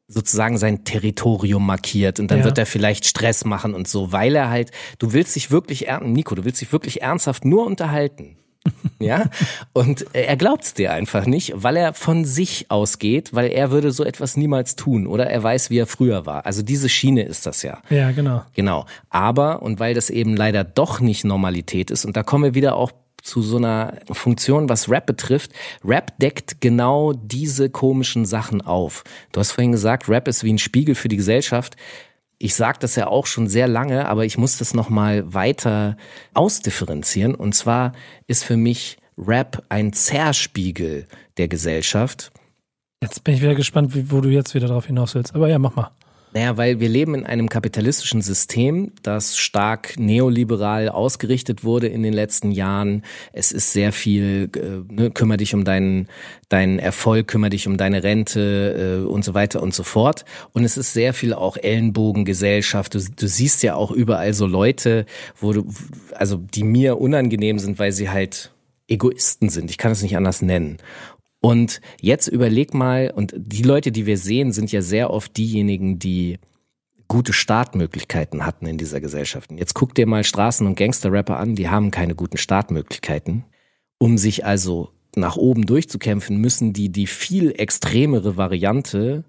[0.07, 2.45] sozusagen sein Territorium markiert und dann Ja.
[2.45, 6.35] wird er vielleicht Stress machen und so, weil er halt, du willst dich wirklich, Nico,
[6.35, 8.35] du willst dich wirklich ernsthaft nur unterhalten.
[9.02, 9.30] Ja,
[9.72, 14.04] und er glaubt's dir einfach nicht, weil er von sich ausgeht, weil er würde so
[14.04, 16.45] etwas niemals tun oder er weiß, wie er früher war.
[16.45, 17.82] Also diese Schiene ist das ja.
[17.89, 18.43] Ja, genau.
[18.56, 18.86] Genau.
[19.10, 22.76] Aber, und weil das eben leider doch nicht Normalität ist, und da kommen wir wieder
[22.76, 22.91] auch
[23.22, 25.52] zu so einer Funktion, was Rap betrifft.
[25.84, 29.04] Rap deckt genau diese komischen Sachen auf.
[29.32, 31.76] Du hast vorhin gesagt, Rap ist wie ein Spiegel für die Gesellschaft.
[32.41, 35.97] Ich sage das ja auch schon sehr lange, aber ich muss das nochmal weiter
[36.34, 37.36] ausdifferenzieren.
[37.36, 37.91] Und zwar
[38.28, 41.06] ist für mich Rap ein Zerspiegel
[41.38, 42.32] der Gesellschaft.
[43.04, 45.36] Jetzt bin ich wieder gespannt, wo du jetzt wieder drauf hinaus willst.
[45.36, 45.91] Aber ja, mach mal.
[46.31, 52.13] Naja, weil wir leben in einem kapitalistischen System, das stark neoliberal ausgerichtet wurde in den
[52.13, 53.03] letzten Jahren.
[53.33, 56.07] Es ist sehr viel, äh, ne, kümmere dich um deinen,
[56.47, 60.23] deinen Erfolg, kümmere dich um deine Rente äh, und so weiter und so fort.
[60.53, 62.93] Und es ist sehr viel auch Ellenbogengesellschaft.
[62.93, 65.07] Du, du siehst ja auch überall so Leute,
[65.39, 65.65] wo du,
[66.13, 68.51] also die mir unangenehm sind, weil sie halt
[68.89, 69.69] Egoisten sind.
[69.69, 70.77] Ich kann es nicht anders nennen.
[71.41, 75.99] Und jetzt überleg mal, und die Leute, die wir sehen, sind ja sehr oft diejenigen,
[75.99, 76.38] die
[77.08, 79.52] gute Startmöglichkeiten hatten in dieser Gesellschaft.
[79.52, 83.45] Jetzt guck dir mal Straßen- und Gangster-Rapper an, die haben keine guten Startmöglichkeiten.
[83.97, 89.23] Um sich also nach oben durchzukämpfen, müssen die die viel extremere Variante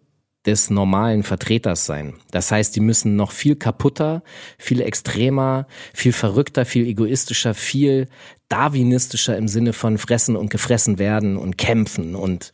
[0.47, 2.15] des normalen Vertreters sein.
[2.31, 4.23] Das heißt, die müssen noch viel kaputter,
[4.59, 8.09] viel extremer, viel verrückter, viel egoistischer, viel
[8.49, 12.53] darwinistischer im Sinne von fressen und gefressen werden und kämpfen und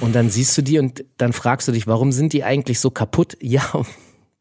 [0.00, 2.90] und dann siehst du die und dann fragst du dich, warum sind die eigentlich so
[2.90, 3.38] kaputt?
[3.40, 3.84] Ja,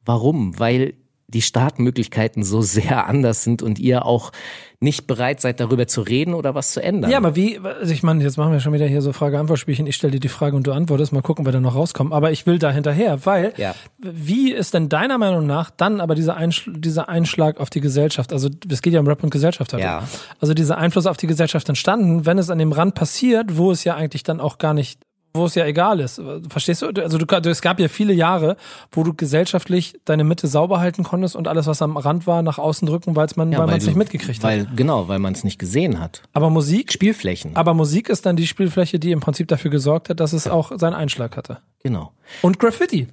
[0.04, 0.60] warum?
[0.60, 0.95] Weil
[1.36, 4.32] die Startmöglichkeiten so sehr anders sind und ihr auch
[4.80, 7.10] nicht bereit seid, darüber zu reden oder was zu ändern.
[7.10, 9.88] Ja, aber wie, also ich meine, jetzt machen wir schon wieder hier so Frage-Antwort-Spielchen.
[9.88, 11.12] Ich stelle dir die Frage und du antwortest.
[11.13, 12.12] Mal gucken, wer da noch rauskommt.
[12.13, 13.74] Aber ich will da hinterher, weil Ja.
[13.98, 18.34] wie ist denn deiner Meinung nach dann aber dieser, Einschl dieser Einschlag auf die Gesellschaft?
[18.34, 19.84] Also es geht ja um Rap und Gesellschaft heute.
[19.84, 20.04] Ja.
[20.39, 23.84] Also dieser Einfluss auf die Gesellschaft entstanden, wenn es an dem Rand passiert, wo es
[23.86, 25.00] ja eigentlich dann auch gar nicht
[25.36, 26.21] wo es ja egal ist.
[26.50, 26.88] Verstehst du?
[26.88, 28.58] Also du, es gab ja viele Jahre,
[28.91, 32.58] wo du gesellschaftlich deine Mitte sauber halten konntest und alles, was am Rand war, nach
[32.58, 34.78] außen drücken, weil's man, Ja, weil man es nicht mitgekriegt weil, hat.
[34.78, 36.24] Genau, weil man es nicht gesehen hat.
[36.34, 37.56] Aber Musik Spielflächen.
[37.56, 40.71] aber Musik ist dann die Spielfläche, die im Prinzip dafür gesorgt hat, dass es auch
[40.78, 41.60] seinen Einschlag hatte.
[41.84, 42.12] Genau.
[42.41, 43.08] Und Graffiti.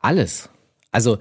[0.00, 0.48] Alles.
[0.90, 1.18] Also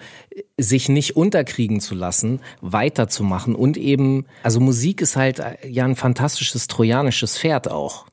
[0.58, 5.96] sich nicht unterkriegen zu lassen, weiterzumachen und eben, also Musik ist halt äh, ja ein
[5.98, 8.06] fantastisches trojanisches Pferd auch.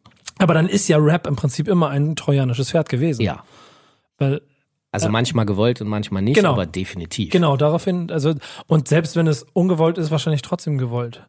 [0.45, 3.23] Aber dann ist ja Rap im Prinzip immer ein trojanisches Pferd gewesen.
[3.23, 3.43] Ja.
[4.19, 4.43] Weil,
[4.93, 6.53] Also manchmal gewollt und manchmal nicht, Genau.
[6.53, 7.31] aber definitiv.
[7.33, 8.35] genau, daraufhin, also,
[8.67, 11.27] und selbst wenn es ungewollt ist, wahrscheinlich trotzdem gewollt.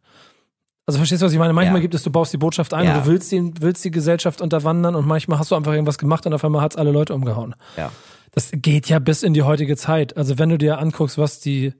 [0.86, 1.52] Also verstehst du, was ich meine?
[1.52, 1.82] Manchmal Ja.
[1.82, 2.96] gibt es, du baust die Botschaft ein Ja.
[2.98, 6.26] und du willst die, willst die Gesellschaft unterwandern und manchmal hast du einfach irgendwas gemacht
[6.26, 7.56] und auf einmal hat's alle Leute umgehauen.
[7.76, 7.90] Ja.
[8.32, 10.16] Das geht ja bis in die heutige Zeit.
[10.16, 11.72] Also wenn du dir anguckst, was die,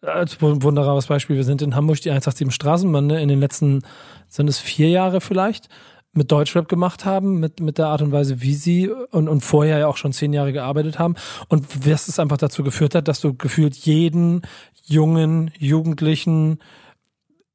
[0.00, 3.82] als wunderbares Beispiel, wir sind in Hamburg die 187 Straßenbande in den letzten,
[4.28, 5.68] sind es vier Jahre vielleicht,
[6.12, 9.78] mit Deutschrap gemacht haben, mit, mit der Art und Weise, wie sie und, und vorher
[9.78, 11.14] ja auch schon zehn Jahre gearbeitet haben.
[11.48, 14.42] Und was es einfach dazu geführt hat, dass du gefühlt jeden
[14.84, 16.58] jungen, Jugendlichen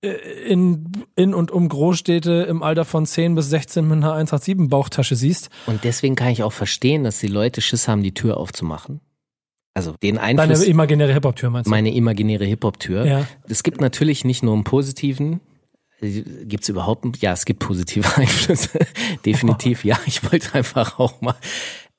[0.02, 0.10] äh,
[0.48, 5.16] in, in und um Großstädte im Alter von 10 bis 16 mit einer 187 Bauchtasche
[5.16, 5.50] siehst.
[5.66, 9.02] Und deswegen kann ich auch verstehen, dass die Leute Schiss haben, die Tür aufzumachen.
[9.74, 11.72] Also den Deine Einfluss, imaginäre Hip-Hop-Tür meinst du?
[11.72, 13.06] meine imaginäre Hip-Hop-Tür.
[13.06, 13.28] Ja.
[13.50, 15.42] Es gibt natürlich nicht nur einen positiven,
[16.10, 18.80] Gibt es überhaupt, ja, es gibt positive Einflüsse,
[19.26, 21.36] definitiv, ja, ich wollte einfach auch mal,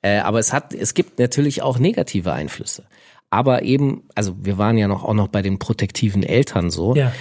[0.03, 2.85] äh, aber es hat, es gibt natürlich auch negative Einflüsse.
[3.31, 6.95] Aber eben, also wir waren ja noch auch noch bei den protektiven Eltern so.
[6.95, 7.13] Ja.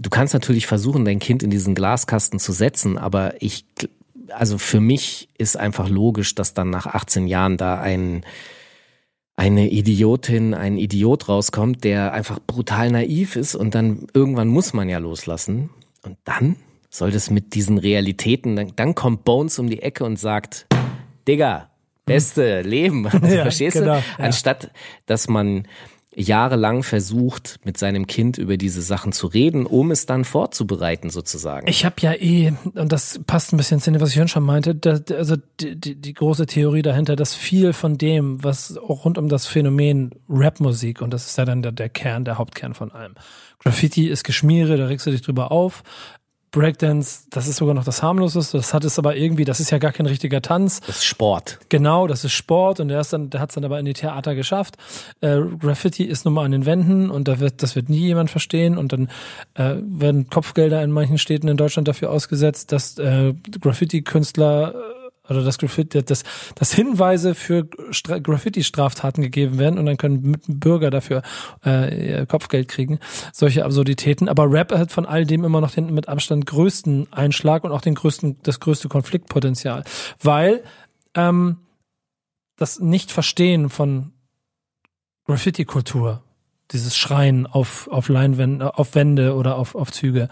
[0.00, 3.64] Du kannst natürlich versuchen, dein Kind in diesen Glaskasten zu setzen, aber ich,
[4.30, 8.24] also für mich ist einfach logisch, dass dann nach 18 Jahren da ein,
[9.36, 14.88] eine Idiotin, ein Idiot rauskommt, der einfach brutal naiv ist und dann irgendwann muss man
[14.88, 15.70] ja loslassen.
[16.06, 16.56] Und dann
[16.88, 20.66] soll das mit diesen Realitäten, dann, dann kommt Bones um die Ecke und sagt,
[21.26, 21.68] Digga,
[22.04, 23.06] beste Leben.
[23.12, 24.22] Also, Ja, verstehst genau, du?
[24.22, 24.70] Anstatt,
[25.06, 25.66] dass man
[26.18, 31.68] jahrelang versucht, mit seinem Kind über diese Sachen zu reden, um es dann vorzubereiten sozusagen.
[31.68, 34.74] Ich habe ja eh, und das passt ein bisschen zu dem, was ich schon meinte,
[34.74, 39.18] da, also die, die, die große Theorie dahinter, dass viel von dem, was auch rund
[39.18, 42.92] um das Phänomen Rapmusik, und das ist ja dann der, der Kern, der Hauptkern von
[42.92, 43.14] allem.
[43.58, 45.82] Graffiti ist Geschmiere, da regst du dich drüber auf.
[46.56, 49.76] Breakdance, das ist sogar noch das harmloseste, das hat es aber irgendwie, das ist ja
[49.76, 50.80] gar kein richtiger Tanz.
[50.80, 51.58] das ist Sport.
[51.68, 53.92] Genau, das ist Sport und der ist dann, der hat es dann aber in die
[53.92, 54.76] Theater geschafft.
[55.20, 58.30] Äh, Graffiti ist nun mal an den Wänden und da wird, das wird nie jemand
[58.30, 59.08] verstehen und dann
[59.54, 64.74] äh, werden Kopfgelder in manchen Städten in Deutschland dafür ausgesetzt, dass äh, Graffiti-Künstler
[65.28, 70.90] oder das Graffiti, das, das Hinweise für Stra Graffiti-Straftaten gegeben werden und dann können Bürger
[70.90, 71.22] dafür
[71.62, 72.98] äh, Kopfgeld kriegen.
[73.32, 74.28] Solche Absurditäten.
[74.28, 77.80] Aber Rap hat von all dem immer noch den mit Abstand größten Einschlag und auch
[77.80, 79.84] den größten, das größte Konfliktpotenzial.
[80.22, 80.62] Weil
[81.14, 81.58] ähm,
[82.56, 84.12] das Nicht-Verstehen von
[85.26, 86.22] Graffiti-Kultur,
[86.72, 90.28] dieses Schreien auf, auf Leinwände, auf Wände oder auf, auf Züge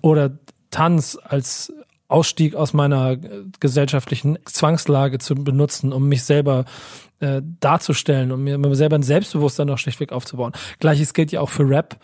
[0.00, 0.38] oder
[0.70, 1.72] Tanz als
[2.08, 3.16] Ausstieg aus meiner
[3.60, 6.64] gesellschaftlichen Zwangslage zu benutzen, um mich selber
[7.20, 10.52] äh, darzustellen, um mir, mir selber ein Selbstbewusstsein noch schlichtweg aufzubauen.
[10.80, 11.98] Gleiches gilt ja auch für Rap,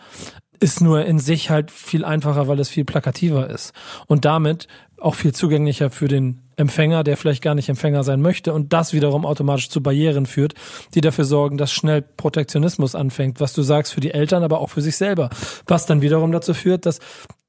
[0.59, 3.73] ist nur in sich halt viel einfacher, weil es viel plakativer ist.
[4.07, 4.67] Und damit
[4.99, 8.93] auch viel zugänglicher für den Empfänger, der vielleicht gar nicht Empfänger sein möchte und das
[8.93, 10.53] wiederum automatisch zu Barrieren führt,
[10.93, 14.69] die dafür sorgen, dass schnell Protektionismus anfängt, was du sagst für die Eltern, aber auch
[14.69, 15.31] für sich selber,
[15.65, 16.99] was dann wiederum dazu führt, dass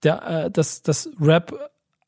[0.03, 1.53] der, äh, dass das Rap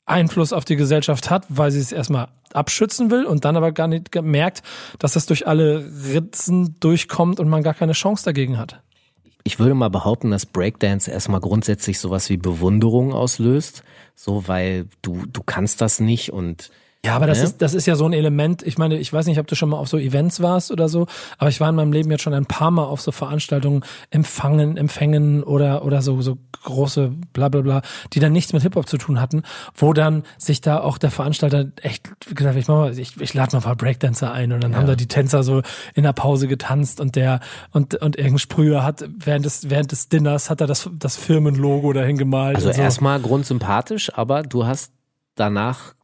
[0.06, 3.88] Einfluss auf die Gesellschaft hat, weil sie es erstmal abschützen will und dann aber gar
[3.88, 4.62] nicht merkt,
[4.98, 8.80] dass das durch alle Ritzen durchkommt und man gar keine Chance dagegen hat.
[9.46, 13.82] Ich würde mal behaupten, dass Breakdance erstmal grundsätzlich sowas wie Bewunderung auslöst,
[14.14, 16.70] so weil du du kannst das nicht und
[17.04, 17.44] ja, aber das ja.
[17.44, 18.62] ist, das ist ja so ein Element.
[18.62, 21.06] Ich meine, ich weiß nicht, ob du schon mal auf so Events warst oder so,
[21.36, 24.78] aber ich war in meinem Leben jetzt schon ein paar Mal auf so Veranstaltungen empfangen,
[24.78, 27.82] empfängen oder, oder so, so große bla, bla, bla,
[28.14, 29.42] die dann nichts mit Hip-Hop zu tun hatten,
[29.74, 33.52] wo dann sich da auch der Veranstalter echt gesagt, ich mach mal, ich, ich lade
[33.52, 34.78] mal ein paar Breakdancer ein und dann ja.
[34.78, 35.60] haben da die Tänzer so
[35.94, 37.40] in der Pause getanzt und der,
[37.72, 41.92] und, und irgendein Sprüher hat während des, während des Dinners hat er das, das Firmenlogo
[41.92, 42.56] dahin gemalt.
[42.56, 42.80] Also so.
[42.80, 44.92] erstmal grundsympathisch, aber du hast
[45.34, 45.94] danach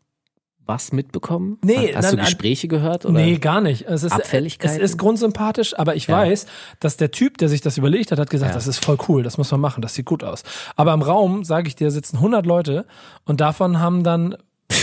[0.70, 1.58] was mitbekommen?
[1.62, 3.18] Nee, hast nein, du Gespräche gehört oder?
[3.18, 3.86] Nee, gar nicht.
[3.88, 4.76] Es ist Abfälligkeiten?
[4.76, 6.18] Es ist grundsympathisch, aber ich ja.
[6.18, 6.46] weiß,
[6.78, 8.54] dass der Typ, der sich das überlegt hat, hat gesagt, ja.
[8.54, 10.44] das ist voll cool, das muss man machen, das sieht gut aus.
[10.76, 12.86] Aber im Raum, sage ich dir, sitzen 100 Leute
[13.24, 14.36] und davon haben dann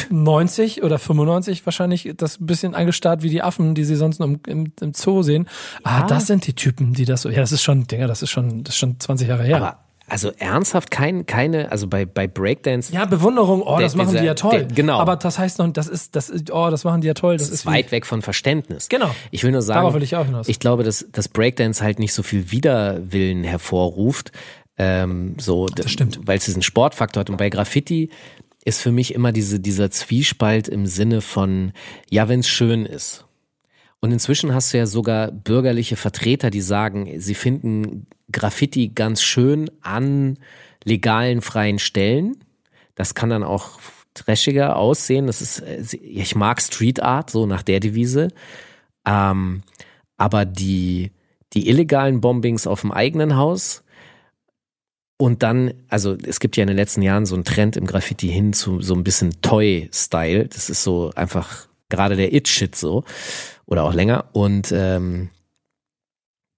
[0.10, 4.73] 90 oder 95 wahrscheinlich das bisschen angestarrt wie die Affen, die sie sonst im, im,
[4.82, 5.47] im Zoo sehen.
[5.84, 7.30] Ah, das sind die Typen, die das so.
[7.30, 9.58] Ja, das ist schon, Dinger, das ist schon, das ist schon 20 Jahre her.
[9.58, 12.93] Aber also ernsthaft kein, keine, also bei, bei Breakdance.
[12.93, 14.63] Ja, Bewunderung, oh, das der, machen dieser, die ja toll.
[14.63, 15.00] Der, genau.
[15.00, 17.38] Aber das heißt noch, das ist, das ist, oh, das machen die ja toll.
[17.38, 18.88] Das, das ist weit weg von Verständnis.
[18.88, 19.13] Genau.
[19.32, 20.48] Ich will nur sagen, Darauf will ich, auch hinaus.
[20.48, 24.32] ich glaube, dass, dass Breakdance halt nicht so viel Widerwillen hervorruft.
[24.78, 26.22] Ähm, so, das stimmt.
[26.24, 27.30] Weil es diesen Sportfaktor hat.
[27.30, 28.10] Und bei Graffiti
[28.63, 31.74] ist für mich immer diese, dieser Zwiespalt im Sinne von,
[32.10, 33.26] ja, wenn es schön ist.
[34.00, 39.70] Und inzwischen hast du ja sogar bürgerliche Vertreter, die sagen, sie finden Graffiti ganz schön
[39.82, 40.38] an
[40.84, 42.38] legalen freien Stellen.
[42.96, 43.80] Das kann dann auch
[44.13, 45.28] trashiger aussehen.
[45.28, 48.30] Das ist, äh, ich mag Street Art, so nach der Devise.
[49.06, 49.63] Ähm,
[50.18, 51.12] aber die,
[51.54, 53.84] die illegalen Bombings auf dem eigenen Haus
[55.18, 58.28] und dann, also es gibt ja in den letzten Jahren so einen Trend im Graffiti
[58.28, 60.48] hin zu so ein bisschen Toy-Style.
[60.48, 63.04] Das ist so einfach gerade der It-Shit so.
[63.66, 64.30] Oder auch länger.
[64.34, 65.30] Und ähm,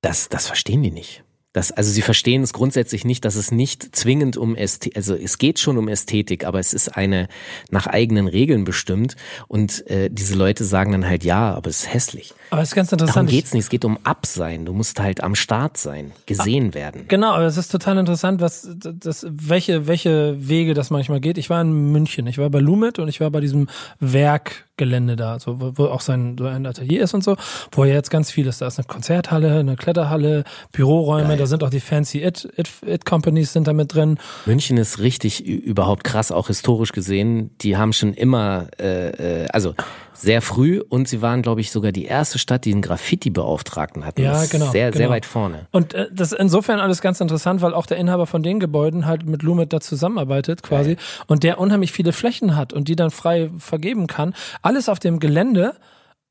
[0.02, 1.24] das, das verstehen die nicht.
[1.52, 5.40] Das, also sie verstehen es grundsätzlich nicht, dass es nicht zwingend um Ästhetik, also es
[5.40, 7.28] geht schon um Ästhetik, aber es ist eine
[7.72, 9.16] nach eigenen Regeln bestimmt
[9.48, 12.34] und äh, diese Leute sagen dann halt ja, aber es ist hässlich.
[12.50, 13.16] Aber es ist ganz interessant.
[13.16, 14.66] Darum geht's nicht, es geht um Absein.
[14.66, 17.06] Du musst halt am Start sein, gesehen ah, werden.
[17.08, 21.38] Genau, aber es ist total interessant, was das, welche, welche Wege das manchmal geht.
[21.38, 23.68] Ich war in München, ich war bei Lumit und ich war bei diesem
[24.00, 27.36] Werk Gelände da, so, wo, wo auch sein, so ein Atelier ist und so,
[27.72, 28.62] wo ja jetzt ganz viel ist.
[28.62, 31.38] Da ist eine Konzerthalle, eine Kletterhalle, Büroräume, Geil.
[31.38, 34.18] da sind auch die fancy It-Companies It, It sind da mit drin.
[34.46, 37.52] München ist richtig überhaupt krass, auch historisch gesehen.
[37.62, 39.76] Die haben schon immer, äh, äh also
[40.22, 44.22] sehr früh und sie waren, glaube ich, sogar die erste Stadt, die einen Graffiti-Beauftragten hatten.
[44.22, 44.70] Ja, genau.
[44.72, 44.98] Sehr, genau.
[44.98, 45.68] sehr weit vorne.
[45.72, 49.06] Und äh, das ist insofern alles ganz interessant, weil auch der Inhaber von den Gebäuden
[49.06, 51.02] halt mit Lumet da zusammenarbeitet quasi okay.
[51.28, 54.34] und der unheimlich viele Flächen hat und die dann frei vergeben kann.
[54.62, 55.76] Alles auf dem Gelände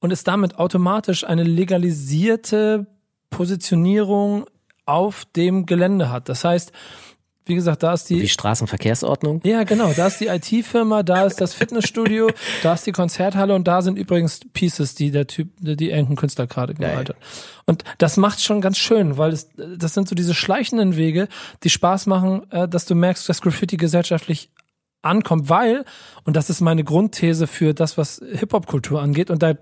[0.00, 2.86] und ist damit automatisch eine legalisierte
[3.30, 4.46] Positionierung
[4.84, 6.28] auf dem Gelände hat.
[6.28, 6.72] Das heißt,
[7.48, 8.20] wie gesagt, da ist die.
[8.20, 9.40] Wie Straßenverkehrsordnung?
[9.44, 9.92] Ja, genau.
[9.96, 12.30] Da ist die IT-Firma, da ist das Fitnessstudio,
[12.62, 16.46] da ist die Konzerthalle und da sind übrigens Pieces, die der Typ, die irgendein Künstler
[16.46, 17.16] gerade gemalt hat.
[17.66, 21.28] Und das macht schon ganz schön, weil es, das sind so diese schleichenden Wege,
[21.64, 24.50] die Spaß machen, äh, dass du merkst, dass Graffiti gesellschaftlich
[25.02, 25.84] ankommt, weil,
[26.24, 29.54] und das ist meine Grundthese für das, was Hip-Hop-Kultur angeht, und da,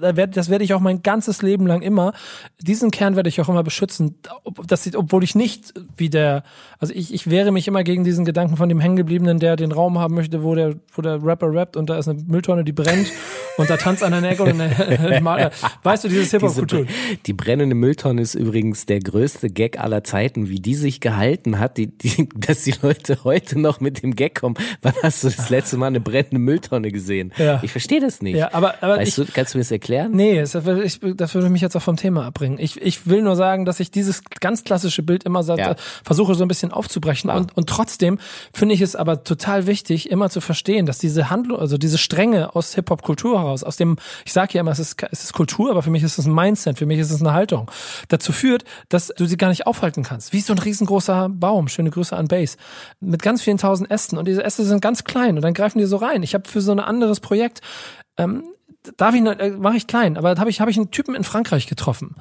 [0.00, 2.12] da werd, das werde ich auch mein ganzes Leben lang immer,
[2.60, 6.42] diesen Kern werde ich auch immer beschützen, ich, obwohl ich nicht wie der,
[6.78, 9.98] also ich, ich wehre mich immer gegen diesen Gedanken von dem Hängengebliebenen, der den Raum
[9.98, 13.10] haben möchte, wo der, wo der Rapper rappt und da ist eine Mülltonne, die brennt
[13.56, 14.70] und da tanzt einer Ecke und eine,
[15.82, 16.86] weißt du, dieses Hip-Hop-Kultur.
[17.24, 21.78] Die brennende Mülltonne ist übrigens der größte Gag aller Zeiten, wie die sich gehalten hat,
[21.78, 25.50] die, die, dass die Leute heute noch mit dem Gag kommen Wann hast du das
[25.50, 27.32] letzte Mal eine brennende Mülltonne gesehen?
[27.36, 27.60] Ja.
[27.62, 28.36] Ich verstehe das nicht.
[28.36, 30.12] Ja, aber, aber weißt ich, du, kannst du mir das erklären?
[30.12, 32.58] Nee, das, ich, das würde mich jetzt auch vom Thema abbringen.
[32.58, 35.76] Ich, ich will nur sagen, dass ich dieses ganz klassische Bild immer so, Ja.
[36.04, 37.40] versuche so ein bisschen aufzubrechen Klar.
[37.40, 38.18] und, und trotzdem
[38.52, 42.54] finde ich es aber total wichtig, immer zu verstehen, dass diese Handlung, also diese Stränge
[42.54, 45.82] aus Hip-Hop-Kultur heraus, aus dem, ich sage ja immer, es ist, es ist Kultur, aber
[45.82, 47.70] für mich ist es ein Mindset, für mich ist es eine Haltung,
[48.08, 50.32] dazu führt, dass du sie gar nicht aufhalten kannst.
[50.32, 52.56] Wie so ein riesengroßer Baum, schöne Grüße an Base,
[53.00, 55.84] mit ganz vielen tausend Ästen und diese Äste sind ganz klein und dann greifen die
[55.84, 56.22] so rein.
[56.22, 57.60] Ich habe für so ein anderes Projekt
[58.96, 61.24] darf ich äh, mache ich klein, aber da habe ich habe ich einen Typen in
[61.24, 62.16] Frankreich getroffen,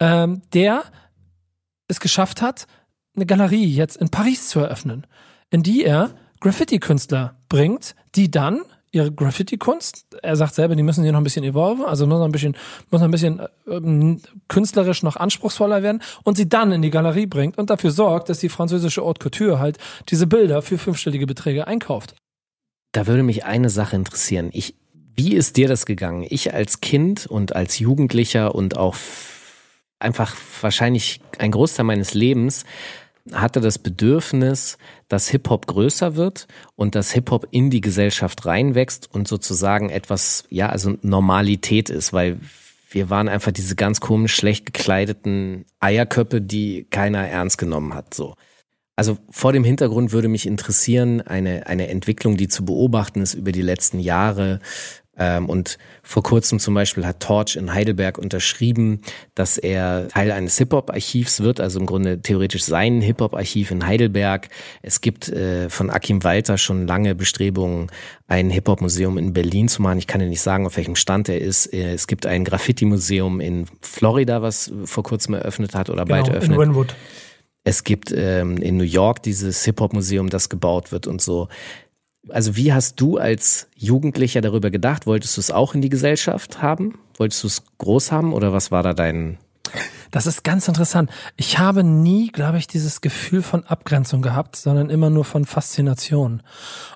[0.00, 0.84] ähm, der
[1.88, 2.66] es geschafft hat,
[3.16, 5.06] eine Galerie jetzt in Paris zu eröffnen,
[5.50, 11.12] in die er Graffiti-Künstler bringt, die dann ihre Graffiti-Kunst, er sagt selber, die müssen hier
[11.12, 12.56] noch ein bisschen evolven, also muss noch ein bisschen,
[12.90, 16.90] muss noch ein bisschen äh, ähm, künstlerisch noch anspruchsvoller werden und sie dann in die
[16.90, 21.26] Galerie bringt und dafür sorgt, dass die französische Haute Couture halt diese Bilder für fünfstellige
[21.26, 22.14] Beträge einkauft.
[22.92, 24.50] Da würde mich eine Sache interessieren.
[24.52, 24.74] Ich,
[25.14, 26.26] wie ist dir das gegangen?
[26.28, 28.96] Ich als Kind und als Jugendlicher und auch
[29.98, 32.64] einfach wahrscheinlich ein Großteil meines Lebens
[33.32, 39.28] hatte das Bedürfnis, dass Hip-Hop größer wird und dass Hip-Hop in die Gesellschaft reinwächst und
[39.28, 42.38] sozusagen etwas, ja, also Normalität ist, weil
[42.90, 48.34] wir waren einfach diese ganz komisch schlecht gekleideten Eierköpfe, die keiner ernst genommen hat, so.
[48.96, 53.52] Also vor dem Hintergrund würde mich interessieren, eine, eine Entwicklung, die zu beobachten ist über
[53.52, 54.58] die letzten Jahre.
[55.18, 59.02] Ähm, und vor kurzem zum Beispiel hat Torch in Heidelberg unterschrieben,
[59.34, 64.48] dass er Teil eines Hip-Hop-Archivs wird, also im Grunde theoretisch sein Hip-Hop-Archiv in Heidelberg.
[64.82, 67.88] Es gibt äh, von Akim Walter schon lange Bestrebungen,
[68.28, 69.98] ein Hip-Hop-Museum in Berlin zu machen.
[69.98, 71.72] Ich kann dir nicht sagen, auf welchem Stand er ist.
[71.72, 76.28] Äh, Es gibt ein Graffiti-Museum in Florida, was vor kurzem eröffnet hat oder bald Genau,
[76.28, 76.58] in eröffnet.
[76.58, 76.94] Wynwood.
[77.64, 81.48] Es gibt ähm, in New York dieses Hip-Hop-Museum, das gebaut wird und so.
[82.30, 85.06] Also wie hast du als Jugendlicher darüber gedacht?
[85.06, 86.98] Wolltest du es auch in die Gesellschaft haben?
[87.16, 89.38] Wolltest du es groß haben oder was war da dein...
[90.10, 91.10] Das ist ganz interessant.
[91.36, 96.42] Ich habe nie, glaube ich, dieses Gefühl von Abgrenzung gehabt, sondern immer nur von Faszination.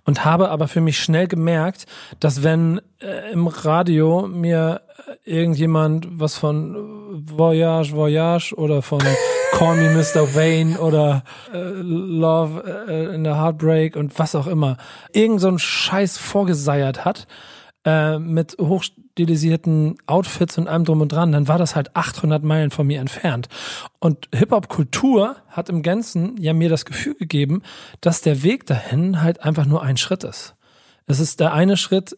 [0.04, 1.86] Und habe aber für mich schnell gemerkt,
[2.20, 4.80] dass wenn äh, im Radio mir
[5.24, 9.00] äh, irgendjemand was von äh, Voyage, Voyage oder von
[9.52, 10.34] Call Me Mr.
[10.34, 14.78] Wayne oder äh, Love äh, in the Heartbreak und was auch immer,
[15.12, 17.26] irgend so einen Scheiß vorgeseiert hat,
[17.84, 18.58] äh, mit
[19.12, 23.00] hochstilisierten Outfits und allem drum und dran, dann war das halt 800 Meilen von mir
[23.00, 23.48] entfernt.
[23.98, 27.62] Und Hip-Hop-Kultur hat im Ganzen ja mir das Gefühl gegeben,
[28.00, 30.54] dass der Weg dahin halt einfach nur ein Schritt ist.
[31.06, 32.16] Es ist der eine Schritt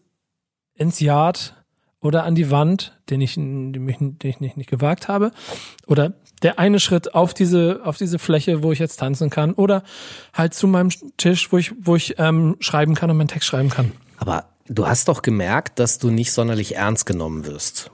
[0.74, 1.54] ins Yard
[2.00, 5.32] oder an die Wand, den ich, den ich, den ich nicht, nicht gewagt habe,
[5.86, 9.82] oder der eine Schritt auf diese, auf diese Fläche, wo ich jetzt tanzen kann, oder
[10.32, 13.70] halt zu meinem Tisch, wo ich, wo ich ähm, schreiben kann und meinen Text schreiben
[13.70, 13.92] kann.
[14.18, 17.90] Aber du hast doch gemerkt, dass du nicht sonderlich ernst genommen wirst.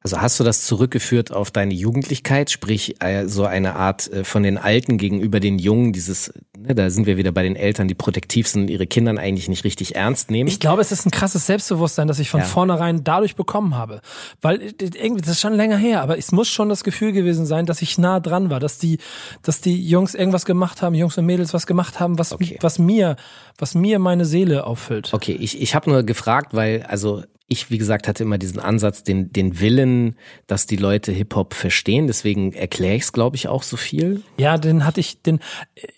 [0.00, 4.42] Also hast du das zurückgeführt auf deine Jugendlichkeit, sprich äh, so eine Art äh, von
[4.42, 6.32] den Alten gegenüber den Jungen, dieses,
[6.66, 9.64] da sind wir wieder bei den Eltern, die protektiv sind und ihre Kindern eigentlich nicht
[9.64, 10.48] richtig ernst nehmen.
[10.48, 12.46] Ich glaube, es ist ein krasses Selbstbewusstsein, das ich von Ja.
[12.46, 14.00] vornherein dadurch bekommen habe.
[14.40, 17.46] Weil äh, irgendwie, das ist schon länger her, aber es muss schon das Gefühl gewesen
[17.46, 18.98] sein, dass ich nah dran war, dass die,
[19.42, 22.58] dass die Jungs irgendwas gemacht haben, Jungs und Mädels was gemacht haben, was, Okay.
[22.60, 23.16] was mir,
[23.56, 25.12] was mir meine Seele auffüllt.
[25.12, 29.04] Okay, ich, ich habe nur gefragt, weil, also ich, wie gesagt, hatte immer diesen Ansatz,
[29.04, 30.16] den, den Willen,
[30.46, 32.06] dass die Leute Hip-Hop verstehen.
[32.06, 34.22] Deswegen erkläre ich es, glaube ich, auch so viel.
[34.36, 35.40] Ja, den hatte ich, den,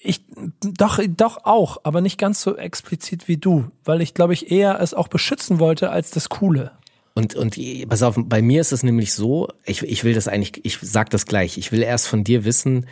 [0.00, 0.22] ich,
[0.60, 4.80] doch, doch auch, aber nicht ganz so explizit wie du, weil ich glaube ich eher
[4.80, 6.72] es auch beschützen wollte als das Coole.
[7.14, 10.64] Und, und pass auf, bei mir ist es nämlich so, ich, ich will das eigentlich,
[10.64, 12.86] ich sag das gleich, ich will erst von dir wissen,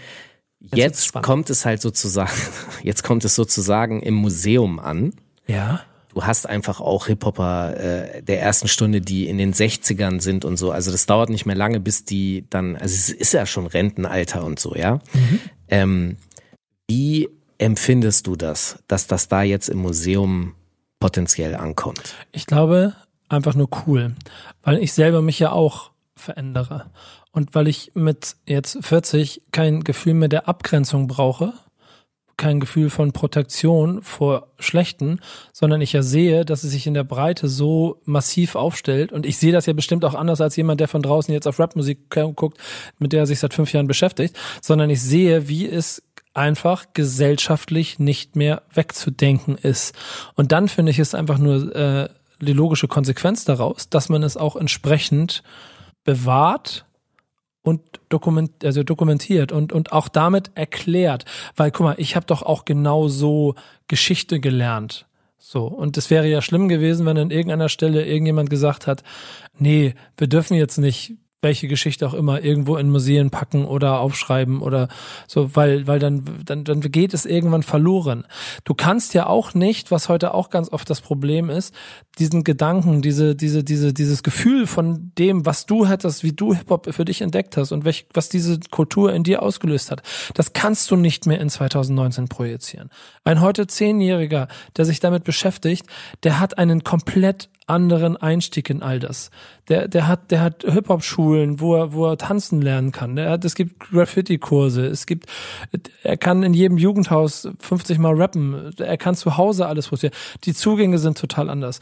[0.60, 2.30] jetzt kommt es halt sozusagen,
[2.82, 5.14] jetzt kommt es sozusagen im Museum an.
[5.46, 5.82] Ja.
[6.12, 10.56] Du hast einfach auch Hip-Hopper äh, der ersten Stunde, die in den 60ern sind und
[10.56, 10.72] so.
[10.72, 14.44] Also das dauert nicht mehr lange, bis die dann, also es ist ja schon Rentenalter
[14.44, 15.00] und so, ja.
[15.68, 16.16] Ähm,
[16.88, 20.54] wie empfindest du das, dass das da jetzt im Museum
[21.00, 22.14] potenziell ankommt?
[22.32, 22.94] Ich glaube,
[23.28, 24.14] einfach nur cool,
[24.62, 26.90] weil ich selber mich ja auch verändere.
[27.32, 31.52] Und weil ich mit jetzt 40 kein Gefühl mehr der Abgrenzung brauche,
[32.38, 35.20] kein Gefühl von Protektion vor Schlechten,
[35.52, 39.12] sondern ich ja sehe, dass es sich in der Breite so massiv aufstellt.
[39.12, 41.58] Und ich sehe das ja bestimmt auch anders als jemand, der von draußen jetzt auf
[41.58, 42.58] Rapmusik guckt,
[42.98, 46.02] mit der er sich seit fünf Jahren beschäftigt, sondern ich sehe, wie es
[46.38, 49.94] einfach gesellschaftlich nicht mehr wegzudenken ist.
[50.34, 52.08] Und dann finde ich es einfach nur äh,
[52.40, 55.42] die logische Konsequenz daraus, dass man es auch entsprechend
[56.04, 56.86] bewahrt
[57.62, 61.24] und dokument, also dokumentiert und, und auch damit erklärt.
[61.56, 63.56] Weil, guck mal, ich habe doch auch genau so
[63.88, 65.06] Geschichte gelernt.
[65.38, 65.66] So.
[65.66, 69.02] Und es wäre ja schlimm gewesen, wenn an irgendeiner Stelle irgendjemand gesagt hat,
[69.58, 74.60] nee, wir dürfen jetzt nicht welche Geschichte auch immer irgendwo in Museen packen oder aufschreiben
[74.60, 74.88] oder
[75.28, 78.26] so, weil, weil dann, dann, dann geht es irgendwann verloren.
[78.64, 81.72] Du kannst ja auch nicht, was heute auch ganz oft das Problem ist,
[82.18, 86.92] diesen Gedanken, diese, diese, diese, dieses Gefühl von dem, was du hättest, wie du Hip-Hop
[86.92, 90.02] für dich entdeckt hast und welch, was diese Kultur in dir ausgelöst hat,
[90.34, 92.90] das kannst du nicht mehr in 2019 projizieren.
[93.22, 95.86] Ein heute Zehnjähriger, der sich damit beschäftigt,
[96.24, 99.30] der hat einen komplett anderen Einstieg in all das.
[99.68, 103.16] Der, der hat, der hat Hip-Hop-Schulen, wo er, wo er tanzen lernen kann.
[103.16, 104.86] Der hat, es gibt Graffiti-Kurse.
[104.86, 105.26] Es gibt,
[106.02, 108.72] er kann in jedem Jugendhaus 50 Mal rappen.
[108.78, 110.14] Er kann zu Hause alles produzieren.
[110.44, 111.80] Die Zugänge sind total anders.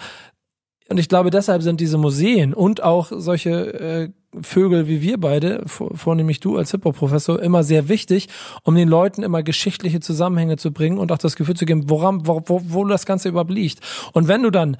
[0.89, 4.09] Und ich glaube, deshalb sind diese Museen und auch solche äh,
[4.43, 8.29] Vögel wie wir beide, vornehmlich du als Hip-Hop-Professor, immer sehr wichtig,
[8.63, 12.27] um den Leuten immer geschichtliche Zusammenhänge zu bringen und auch das Gefühl zu geben, woran,
[12.27, 13.81] wo, wo, wo das Ganze überhaupt liegt.
[14.13, 14.77] Und wenn du dann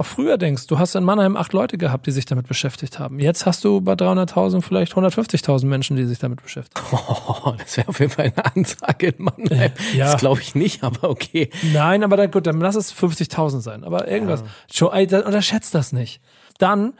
[0.00, 3.18] früher denkst, du hast in Mannheim acht Leute gehabt, die sich damit beschäftigt haben.
[3.18, 6.86] Jetzt hast du bei 300.000 vielleicht 150.000 Menschen, die sich damit beschäftigen.
[7.44, 9.72] Oh, das wäre auf jeden Fall eine Ansage in Mannheim.
[9.94, 10.12] Ja.
[10.12, 11.50] Das glaube ich nicht, aber okay.
[11.72, 13.84] Nein, aber dann, gut, dann lass es 50.000 sein.
[13.84, 14.40] Aber irgendwas.
[14.40, 14.46] Ja.
[14.72, 16.20] Schon, unterschätzt das nicht.
[16.58, 16.94] Dann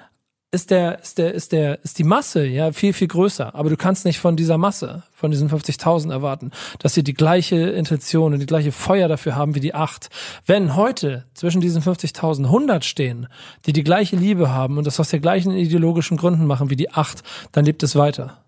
[0.52, 3.54] ist der, ist der, ist der, ist die Masse ja viel, viel größer.
[3.54, 7.56] Aber du kannst nicht von dieser Masse, von diesen 50.000 erwarten, dass sie die gleiche
[7.56, 10.10] Intention und die gleiche Feuer dafür haben wie die acht.
[10.44, 13.28] Wenn heute zwischen diesen 50.000 100 stehen,
[13.64, 16.90] die die gleiche Liebe haben und das aus den gleichen ideologischen Gründen machen wie die
[16.90, 17.22] acht,
[17.52, 18.44] dann lebt es weiter.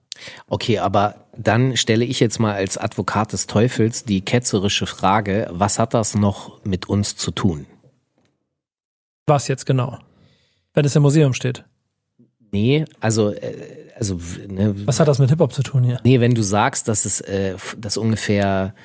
[0.46, 5.78] Okay, aber dann stelle ich jetzt mal als Advokat des Teufels die ketzerische Frage, was
[5.78, 7.64] hat das noch mit uns zu tun?
[9.26, 9.98] Was jetzt genau?
[10.74, 11.64] Wenn es im Museum steht.
[12.54, 15.98] Nee, also, äh, also ne, Was hat das mit Hip-Hop zu tun hier?
[16.04, 18.76] Nee, wenn du sagst, dass es äh, dass ungefähr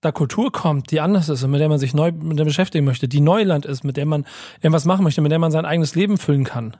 [0.00, 2.84] da Kultur kommt, die anders ist und mit der man sich neu mit der beschäftigen
[2.84, 4.26] möchte, die Neuland ist, mit der man
[4.60, 6.76] irgendwas machen möchte, mit der man sein eigenes Leben füllen kann.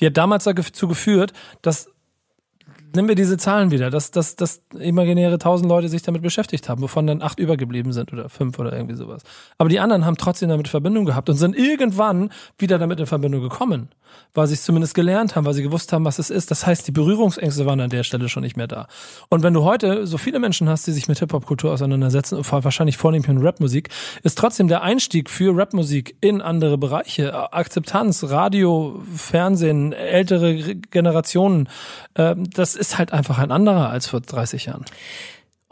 [0.00, 1.90] Die hat damals dazu geführt, dass
[2.94, 6.82] nehmen wir diese Zahlen wieder, dass, dass, dass imaginäre tausend Leute sich damit beschäftigt haben,
[6.82, 9.22] wovon dann acht übergeblieben sind oder fünf oder irgendwie sowas.
[9.58, 13.42] Aber die anderen haben trotzdem damit Verbindung gehabt und sind irgendwann wieder damit in Verbindung
[13.42, 13.88] gekommen
[14.34, 16.50] weil sie es zumindest gelernt haben, weil sie gewusst haben, was es ist.
[16.50, 18.86] Das heißt, die Berührungsängste waren an der Stelle schon nicht mehr da.
[19.28, 23.28] Und wenn du heute so viele Menschen hast, die sich mit Hip-Hop-Kultur auseinandersetzen, wahrscheinlich vornehmlich
[23.28, 23.90] in Rapmusik,
[24.22, 31.68] ist trotzdem der Einstieg für Rapmusik in andere Bereiche, Akzeptanz, Radio, Fernsehen, ältere Generationen,
[32.14, 34.84] äh, das ist halt einfach ein anderer als vor 30 Jahren.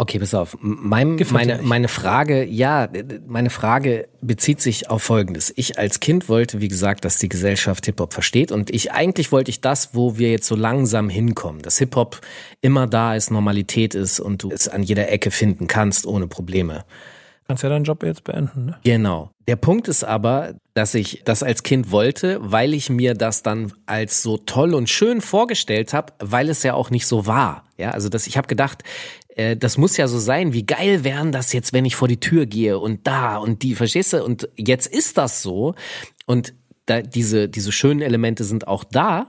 [0.01, 0.57] Okay, pass auf.
[0.63, 2.89] Mein, meine, meine Frage, ja,
[3.27, 5.53] meine Frage bezieht sich auf Folgendes.
[5.57, 9.51] Ich als Kind wollte, wie gesagt, dass die Gesellschaft Hip-Hop versteht und ich, eigentlich wollte
[9.51, 12.23] ich das, wo wir jetzt so langsam hinkommen, dass Hip-Hop
[12.63, 16.87] immer da ist, Normalität ist und du es an jeder Ecke finden kannst, ohne Probleme.
[17.47, 18.79] Kannst ja deinen Job jetzt beenden, ne?
[18.85, 19.33] Genau.
[19.49, 23.71] Der Punkt ist aber, dass ich das als Kind wollte, weil ich mir das dann
[23.85, 27.67] als so toll und schön vorgestellt habe, weil es ja auch nicht so war.
[27.77, 28.83] Ja, also dass ich habe gedacht,
[29.37, 32.19] äh, das muss ja so sein, wie geil wären das jetzt, wenn ich vor die
[32.19, 34.25] Tür gehe und da und die, verstehst du?
[34.25, 35.75] Und jetzt ist das so
[36.25, 36.55] und
[36.87, 39.27] da, diese, diese schönen Elemente sind auch da,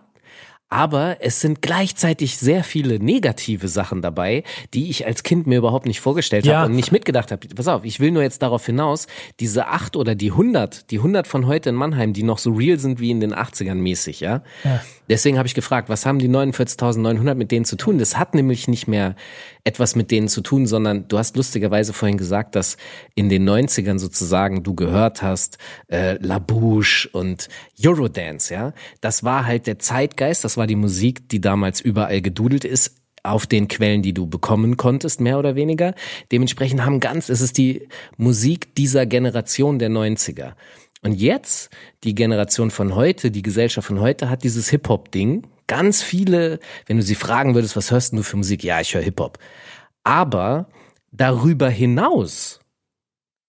[0.72, 4.44] aber es sind gleichzeitig sehr viele negative Sachen dabei,
[4.74, 6.60] die ich als Kind mir überhaupt nicht vorgestellt ja.
[6.60, 7.46] habe und nicht mitgedacht habe.
[7.54, 9.08] Pass auf, ich will nur jetzt darauf hinaus,
[9.42, 12.80] diese acht oder die hundert, die hundert von heute in Mannheim, die noch so real
[12.80, 14.44] sind wie in den 80ern mäßig, ja.
[14.64, 14.82] ja.
[15.10, 17.98] Deswegen habe ich gefragt, was haben die 49.900 mit denen zu tun?
[17.98, 19.18] Das hat nämlich nicht mehr
[19.64, 22.78] etwas mit denen zu tun, sondern du hast lustigerweise vorhin gesagt, dass
[23.16, 25.58] in den 90ern sozusagen du gehört hast,
[25.88, 27.48] äh, La Bouche und
[27.84, 28.74] Eurodance, ja.
[29.02, 33.46] Das war halt der Zeitgeist, das war die Musik, die damals überall gedudelt ist auf
[33.46, 35.94] den Quellen, die du bekommen konntest, mehr oder weniger.
[36.32, 37.88] Dementsprechend haben ganz, es ist die
[38.18, 40.54] Musik dieser Generation der 90er.
[41.04, 41.70] Und jetzt,
[42.04, 45.48] die Generation von heute, die Gesellschaft von heute hat dieses Hip-Hop-Ding.
[45.72, 48.62] Ganz viele, wenn du sie fragen würdest, was hörst du für Musik?
[48.62, 49.38] Ja, ich höre Hip-Hop.
[50.04, 50.68] Aber
[51.14, 52.60] darüber hinaus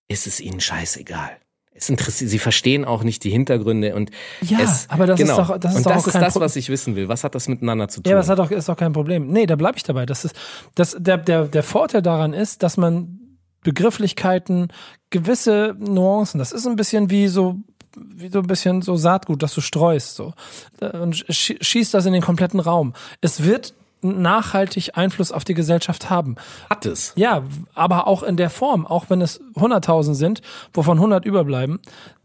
[0.07, 1.31] ist es ihnen scheißegal.
[1.73, 4.09] Es interessiert, sie verstehen auch nicht die Hintergründe und
[4.39, 5.41] ja, es, aber das genau.
[5.41, 7.09] ist doch, das ist und das ist das, was ich wissen will.
[7.09, 8.09] Was hat das miteinander zu tun?
[8.09, 9.27] Ja, das hat doch, ist doch kein Problem.
[9.27, 10.05] Nee, da bleibe ich dabei.
[10.05, 10.33] Das ist,
[10.75, 13.19] das, der, der, der Vorteil daran ist, dass man
[13.65, 14.69] Begrifflichkeiten,
[15.09, 16.39] gewisse Nuancen.
[16.39, 17.57] Das ist ein bisschen wie so
[17.95, 20.33] wie so ein bisschen so Saatgut, das du streust so
[20.81, 22.93] und schießt das in den kompletten Raum.
[23.21, 23.73] Es wird
[24.03, 26.35] nachhaltig Einfluss auf die Gesellschaft haben.
[26.69, 27.13] Hat es.
[27.15, 30.41] Ja, aber auch in der Form, auch wenn es 100.000 sind,
[30.73, 31.79] wovon 100 überbleiben,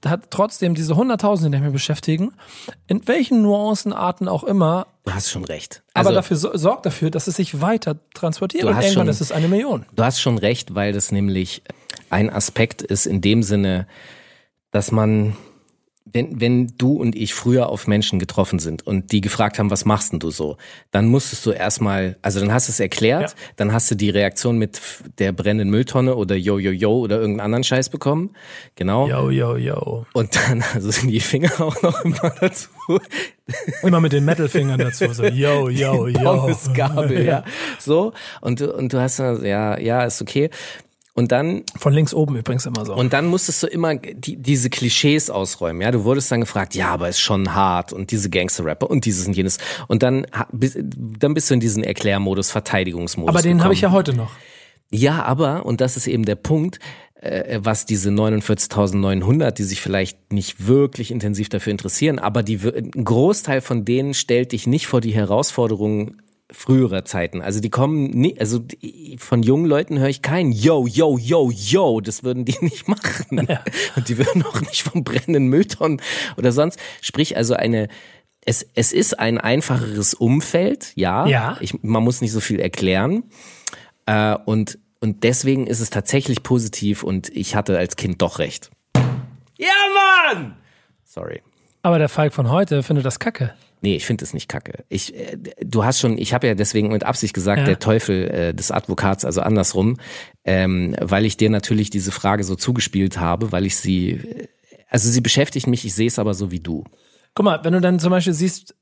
[0.05, 2.33] hat trotzdem diese 100.000, die mich beschäftigen,
[2.87, 4.87] in welchen Nuancenarten auch immer.
[5.05, 5.83] Du hast schon recht.
[5.95, 9.33] Also, aber dafür sorgt dafür, dass es sich weiter transportiert und irgendwann schon, ist es
[9.33, 9.87] eine Million.
[9.95, 11.63] Du hast schon recht, weil das nämlich
[12.11, 13.87] ein Aspekt ist in dem Sinne,
[14.71, 15.37] dass man
[16.13, 19.85] wenn, wenn du und ich früher auf Menschen getroffen sind und die gefragt haben, was
[19.85, 20.57] machst denn du so,
[20.91, 23.37] dann musstest du erstmal, also dann hast du es erklärt, ja.
[23.57, 24.81] dann hast du die Reaktion mit
[25.19, 28.31] der brennenden Mülltonne oder yo, yo, yo oder irgendeinen anderen Scheiß bekommen.
[28.75, 29.09] Genau.
[29.09, 30.07] Yo, yo, yo.
[30.13, 32.69] Und dann, also sind die Finger auch noch immer dazu.
[33.83, 36.55] Immer mit den Metalfingern dazu, so yo, yo, yo.
[36.75, 37.45] Gabel, ja.
[37.79, 38.13] So.
[38.41, 40.51] Und du, und du hast dann, ja, ja, ist okay.
[41.19, 41.65] Und dann.
[41.77, 42.95] Von links oben übrigens immer so.
[42.95, 45.83] Und dann musstest du immer die, diese Klischees ausräumen.
[45.83, 49.27] Ja, du wurdest dann gefragt, ja, aber ist schon hart und diese Gangster-Rapper und dieses
[49.27, 49.59] und jenes.
[49.89, 53.35] Und dann, dann bist du in diesen Erklärmodus, Verteidigungsmodus.
[53.35, 54.31] Aber den habe ich ja heute noch.
[54.93, 56.79] Ja, aber, und das ist eben der Punkt,
[57.21, 63.05] äh, was diese 49.900, die sich vielleicht nicht wirklich intensiv dafür interessieren, aber die, ein
[63.05, 66.15] Großteil von denen stellt dich nicht vor die Herausforderung
[66.51, 67.43] früherer Zeiten.
[67.43, 68.61] Also die kommen nie, also
[69.19, 72.01] von jungen Leuten höre ich keinen Yo, Yo, Yo, Yo.
[72.01, 73.47] Das würden die nicht machen.
[73.49, 73.63] Ja.
[73.97, 76.01] Und die würden auch nicht vom brennenden Mülltonnen
[76.37, 76.79] oder sonst.
[77.03, 77.89] Sprich also eine,
[78.45, 81.27] es, es ist ein einfacheres Umfeld, ja.
[81.27, 81.59] ja.
[81.61, 83.25] Ich, man muss nicht so viel erklären.
[84.07, 88.71] Äh, und, und deswegen ist es tatsächlich positiv und ich hatte als Kind doch recht.
[89.59, 89.69] Ja,
[90.33, 90.57] Mann!
[91.05, 91.43] Sorry.
[91.83, 93.55] Aber der Falk von heute findet das kacke.
[93.81, 94.85] Nee, ich finde es nicht kacke.
[94.89, 97.65] Ich, äh, du hast schon, ich habe ja deswegen mit Absicht gesagt, ja.
[97.65, 99.99] der Teufel äh, des Advokats, also andersrum,
[100.45, 104.49] ähm, weil ich dir natürlich diese Frage so zugespielt habe, weil ich sie, äh,
[104.89, 106.85] also sie beschäftigt mich, ich sehe es aber so wie du.
[107.35, 108.75] Guck mal, wenn du dann zum Beispiel siehst,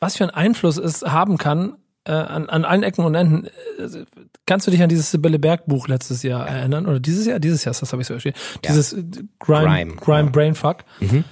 [0.00, 3.46] was für einen Einfluss es haben kann äh, an, an allen Ecken und Enden,
[3.78, 4.04] äh,
[4.44, 6.86] kannst du dich an dieses Sibylle Berg Buch letztes Jahr erinnern?
[6.86, 7.38] Oder dieses Jahr?
[7.38, 8.14] Dieses Jahr, das habe ich so.
[8.14, 8.32] Ja.
[8.66, 9.02] Dieses äh,
[9.38, 10.30] Grime, Grime, Grime ja.
[10.30, 10.84] Brainfuck.
[11.00, 11.24] Mhm.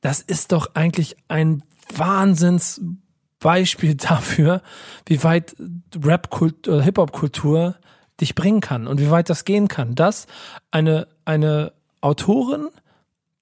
[0.00, 1.62] Das ist doch eigentlich ein
[1.94, 4.62] Wahnsinnsbeispiel dafür,
[5.06, 5.54] wie weit
[5.94, 7.76] Rap-Kultur, Hip-Hop-Kultur
[8.20, 9.94] dich bringen kann und wie weit das gehen kann.
[9.94, 10.26] Dass
[10.70, 12.68] eine, eine Autorin,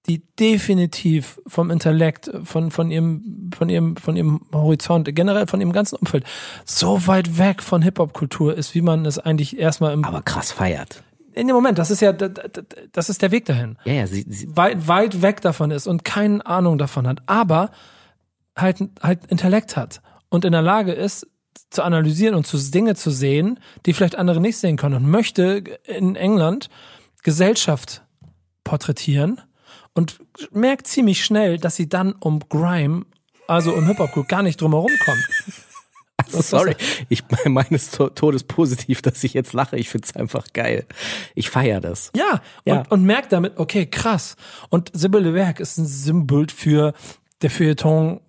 [0.07, 5.73] die definitiv vom Intellekt, von, von ihrem, von ihrem, von ihrem Horizont, generell von ihrem
[5.73, 6.25] ganzen Umfeld
[6.65, 10.05] so weit weg von Hip-Hop-Kultur ist, wie man es eigentlich erstmal im.
[10.05, 11.03] Aber krass feiert.
[11.33, 13.77] In dem Moment, das ist ja, das ist der Weg dahin.
[13.85, 17.23] Ja, ja, sie, sie weit, weit weg davon ist und keine Ahnung davon hat.
[17.27, 17.71] Aber
[18.57, 21.27] halt, halt Intellekt hat und in der Lage ist,
[21.71, 25.63] zu analysieren und zu Dinge zu sehen, die vielleicht andere nicht sehen können und möchte
[25.85, 26.69] in England
[27.23, 28.03] Gesellschaft
[28.65, 29.41] porträtieren
[29.95, 30.19] und
[30.51, 33.07] merkt ziemlich schnell, dass sie dann um Grime,
[33.47, 35.29] also um Hip-Hop gar nicht drumherum kommt.
[36.27, 36.77] Also sorry,
[37.09, 39.77] ich meine es Todes positiv, dass ich jetzt lache.
[39.77, 40.87] Ich finde es einfach geil.
[41.35, 42.13] Ich feiere das.
[42.17, 42.79] Ja, ja.
[42.79, 44.37] Und, und merkt damit, okay, krass.
[44.71, 46.95] Und Sibylle Werk ist ein Symbol für
[47.43, 48.21] der Feuilleton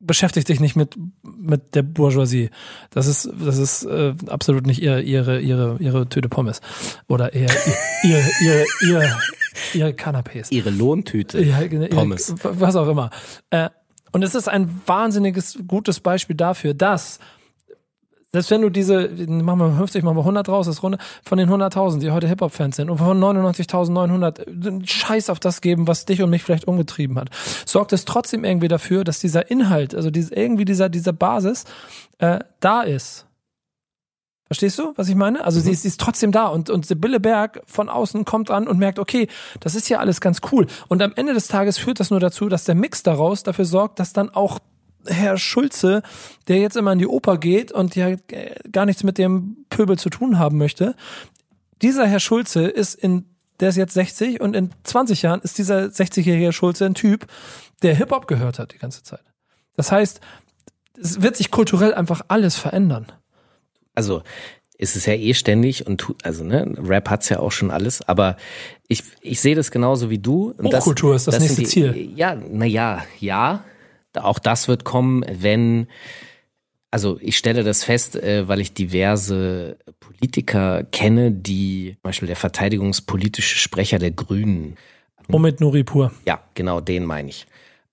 [0.00, 2.50] beschäftigt sich nicht mit mit der Bourgeoisie.
[2.90, 6.60] Das ist das ist äh, absolut nicht ihr, ihre ihre ihre Tüte Pommes
[7.06, 7.50] oder eher
[8.02, 9.18] ihr ihr ihr
[9.74, 10.50] ihre Canapés.
[10.50, 12.34] Ihre Lohntüte ja, Pommes.
[12.42, 13.10] was auch immer.
[13.50, 13.68] Äh,
[14.12, 17.20] und es ist ein wahnsinniges gutes Beispiel dafür, dass
[18.32, 21.50] selbst wenn du diese, machen wir 50, machen wir 100 raus, das Runde, von den
[21.50, 26.30] 100.000, die heute Hip-Hop-Fans sind und von 99.900 Scheiß auf das geben, was dich und
[26.30, 27.30] mich vielleicht umgetrieben hat,
[27.66, 31.64] sorgt es trotzdem irgendwie dafür, dass dieser Inhalt, also diese, irgendwie dieser, dieser Basis
[32.18, 33.26] äh, da ist.
[34.46, 35.44] Verstehst du, was ich meine?
[35.44, 35.64] Also mhm.
[35.64, 38.78] sie, ist, sie ist trotzdem da und, und Sibylle Berg von außen kommt an und
[38.78, 39.28] merkt, okay,
[39.58, 40.66] das ist ja alles ganz cool.
[40.88, 43.98] Und am Ende des Tages führt das nur dazu, dass der Mix daraus dafür sorgt,
[43.98, 44.60] dass dann auch
[45.06, 46.02] Herr Schulze,
[46.48, 48.16] der jetzt immer in die Oper geht und ja
[48.70, 50.94] gar nichts mit dem Pöbel zu tun haben möchte.
[51.82, 53.24] Dieser Herr Schulze ist in,
[53.60, 57.26] der ist jetzt 60 und in 20 Jahren ist dieser 60-jährige Schulze ein Typ,
[57.82, 59.24] der Hip-Hop gehört hat die ganze Zeit.
[59.76, 60.20] Das heißt,
[61.00, 63.06] es wird sich kulturell einfach alles verändern.
[63.94, 64.22] Also,
[64.80, 68.00] ist es ja eh ständig und tu, also ne, Rap hat's ja auch schon alles,
[68.08, 68.36] aber
[68.88, 70.54] ich, ich sehe das genauso wie du.
[70.56, 72.12] Und Hochkultur das, ist das, das nächste die, Ziel.
[72.16, 73.62] Ja, na ja, ja,
[74.14, 75.86] auch das wird kommen, wenn,
[76.90, 82.36] also ich stelle das fest, äh, weil ich diverse Politiker kenne, die, zum Beispiel der
[82.36, 84.76] verteidigungspolitische Sprecher der Grünen.
[85.30, 86.12] Omid Nuripur.
[86.26, 87.46] Ja, genau, den meine ich.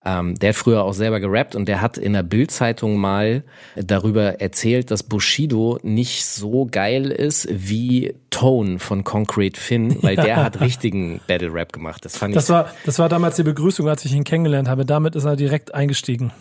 [0.09, 3.43] Ähm, der hat früher auch selber gerappt und der hat in der Bild-Zeitung mal
[3.75, 10.37] darüber erzählt, dass Bushido nicht so geil ist wie Tone von Concrete Finn, weil der
[10.43, 12.05] hat richtigen Battle Rap gemacht.
[12.05, 12.49] Das fand Das ich.
[12.51, 14.85] war, das war damals die Begrüßung, als ich ihn kennengelernt habe.
[14.85, 16.31] Damit ist er direkt eingestiegen.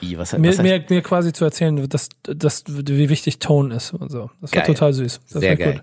[0.00, 3.94] Wie, was, Mir, was mir, mir quasi zu erzählen, dass, dass, wie wichtig Tone ist
[3.94, 4.30] und so.
[4.42, 4.66] Das war Geil.
[4.74, 5.20] total süß.
[5.32, 5.74] Das Sehr geil.
[5.74, 5.82] gut.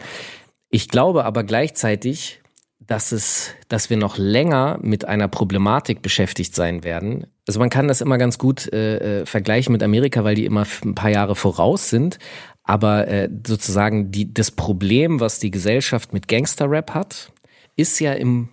[0.69, 2.40] Ich glaube aber gleichzeitig,
[2.88, 7.27] dass es, dass wir noch länger mit einer Problematik beschäftigt sein werden.
[7.47, 10.65] Also man kann das immer ganz gut äh, äh, vergleichen mit Amerika, weil die immer
[10.84, 12.17] ein paar Jahre voraus sind.
[12.63, 17.32] Aber äh, sozusagen die, das Problem, was die Gesellschaft mit Gangsterrap hat,
[17.75, 18.49] ist ja im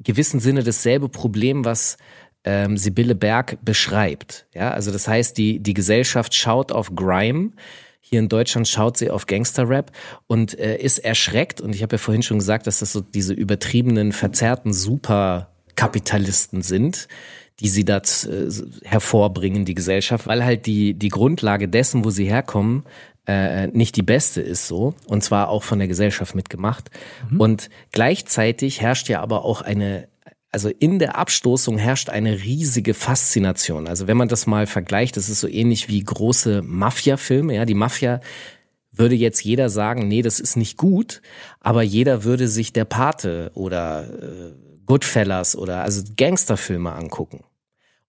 [0.00, 1.96] gewissen Sinne dasselbe Problem, was
[2.44, 4.46] ähm, Sibylle Berg beschreibt.
[4.54, 7.52] Ja, also das heißt, die, die Gesellschaft schaut auf Grime.
[8.12, 9.90] Hier in Deutschland schaut sie auf Gangsterrap
[10.26, 11.62] und äh, ist erschreckt.
[11.62, 17.08] Und ich habe ja vorhin schon gesagt, dass das so diese übertriebenen, verzerrten Superkapitalisten sind,
[17.60, 18.50] die sie da äh,
[18.84, 22.84] hervorbringen, die Gesellschaft, weil halt die, die Grundlage dessen, wo sie herkommen,
[23.26, 24.92] äh, nicht die beste ist so.
[25.06, 26.90] Und zwar auch von der Gesellschaft mitgemacht.
[27.38, 30.06] Und gleichzeitig herrscht ja aber auch eine
[30.52, 33.88] also in der Abstoßung herrscht eine riesige Faszination.
[33.88, 37.54] Also wenn man das mal vergleicht, das ist so ähnlich wie große Mafia-Filme.
[37.54, 38.20] Ja, die Mafia
[38.92, 41.22] würde jetzt jeder sagen, nee, das ist nicht gut,
[41.60, 44.52] aber jeder würde sich der Pate oder äh,
[44.84, 47.44] Goodfellas oder also Gangsterfilme angucken.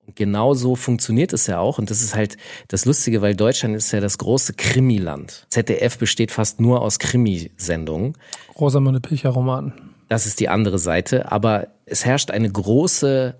[0.05, 1.79] Und genau so funktioniert es ja auch.
[1.79, 2.35] Und das ist halt
[2.67, 5.47] das Lustige, weil Deutschland ist ja das große Krimiland.
[5.49, 8.17] ZDF besteht fast nur aus Krimisendungen.
[8.59, 9.91] Rosamunde Pilcher Roman.
[10.09, 11.31] Das ist die andere Seite.
[11.31, 13.35] Aber es herrscht eine große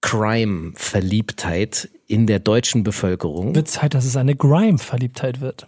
[0.00, 3.54] Crime-Verliebtheit in der deutschen Bevölkerung.
[3.54, 5.66] Wird Zeit, dass es eine Grime-Verliebtheit wird.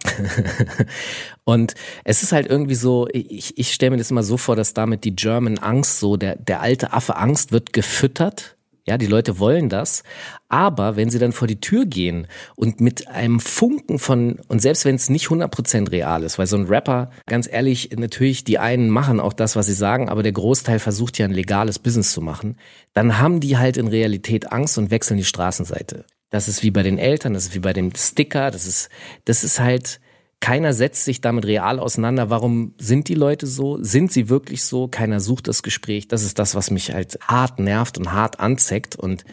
[1.44, 4.74] Und es ist halt irgendwie so, ich, ich stelle mir das immer so vor, dass
[4.74, 8.56] damit die German Angst so, der, der alte Affe Angst wird gefüttert.
[8.84, 10.02] Ja, die Leute wollen das.
[10.48, 12.26] Aber wenn sie dann vor die Tür gehen
[12.56, 16.56] und mit einem Funken von, und selbst wenn es nicht 100% real ist, weil so
[16.56, 20.32] ein Rapper, ganz ehrlich, natürlich, die einen machen auch das, was sie sagen, aber der
[20.32, 22.56] Großteil versucht ja ein legales Business zu machen,
[22.92, 26.04] dann haben die halt in Realität Angst und wechseln die Straßenseite.
[26.30, 28.88] Das ist wie bei den Eltern, das ist wie bei dem Sticker, das ist,
[29.26, 30.00] das ist halt,
[30.42, 32.28] keiner setzt sich damit real auseinander.
[32.28, 33.80] Warum sind die Leute so?
[33.80, 34.88] Sind sie wirklich so?
[34.88, 36.08] Keiner sucht das Gespräch.
[36.08, 38.96] Das ist das, was mich halt hart nervt und hart anzeckt.
[38.96, 39.24] Und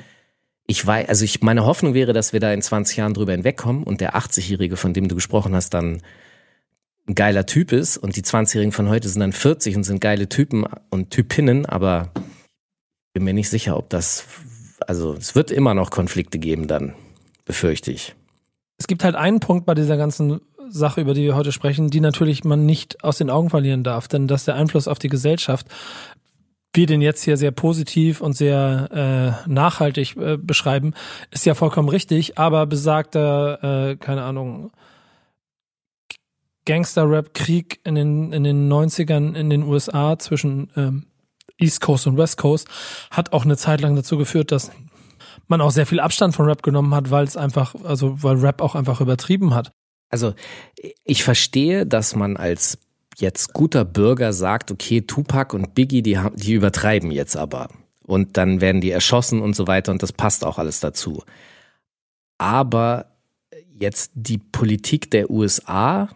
[0.68, 3.84] ich weiß, also ich, meine Hoffnung wäre, dass wir da in 20 Jahren drüber hinwegkommen
[3.84, 6.04] und der 80-Jährige, von dem du gesprochen hast, dann
[7.08, 10.30] ein geiler Typ ist und die 20-Jährigen von heute sind dann 40 und sind geile
[10.30, 12.12] Typen und Typinnen, aber
[13.08, 14.26] ich bin mir nicht sicher, ob das,
[14.86, 16.94] also es wird immer noch Konflikte geben dann,
[17.46, 18.14] befürchte ich.
[18.78, 20.40] Es gibt halt einen Punkt bei dieser ganzen
[20.70, 24.08] Sache, über die wir heute sprechen, die natürlich man nicht aus den Augen verlieren darf,
[24.08, 25.68] denn dass der Einfluss auf die Gesellschaft,
[26.74, 30.94] wir den jetzt hier sehr positiv und sehr äh, nachhaltig äh, beschreiben,
[31.32, 34.72] ist ja vollkommen richtig, aber besagter, äh, keine Ahnung,
[36.66, 41.08] Gangster-Rap-Krieg in den, in den 90ern in den USA zwischen ähm,
[41.58, 42.68] East Coast und West Coast
[43.10, 44.72] hat auch eine Zeit lang dazu geführt, dass
[45.48, 48.62] man auch sehr viel Abstand von Rap genommen hat, weil es einfach, also weil Rap
[48.62, 49.74] auch einfach übertrieben hat.
[50.10, 50.34] Also
[51.04, 52.80] ich verstehe, dass man als
[53.18, 57.70] jetzt guter Bürger sagt, okay, Tupac und Biggie, die, haben, die übertreiben jetzt aber.
[58.04, 61.24] Und dann werden die erschossen und so weiter und das passt auch alles dazu.
[62.38, 63.18] Aber
[63.80, 66.10] jetzt die Politik der USA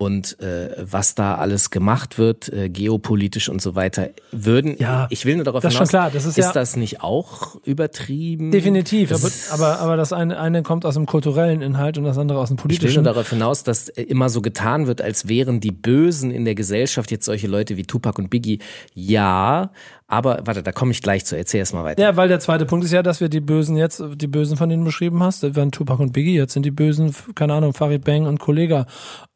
[0.00, 5.26] und äh, was da alles gemacht wird, äh, geopolitisch und so weiter, würden, Ja, ich
[5.26, 7.56] will nur darauf das ist hinaus, schon klar, das ist ist ja- das nicht auch
[7.64, 8.52] übertrieben?
[8.52, 12.16] Definitiv, aber, ist- aber, aber das eine, eine kommt aus dem kulturellen Inhalt und das
[12.16, 13.04] andere aus dem Ich will nur politischen.
[13.04, 17.24] darauf hinaus, dass immer so getan wird, als wären die Bösen in der Gesellschaft jetzt
[17.24, 18.60] solche Leute wie Tupac und Biggie.
[18.94, 19.70] Ja,
[20.08, 21.36] aber warte, da komme ich gleich zu.
[21.36, 22.02] Erzähl erst mal weiter.
[22.02, 24.70] Ja, weil der zweite Punkt ist ja, dass wir die Bösen jetzt, die Bösen von
[24.70, 28.04] denen beschrieben hast, das waren Tupac und Biggie, jetzt sind die Bösen, keine Ahnung, Farid
[28.04, 28.86] Bang und Kollega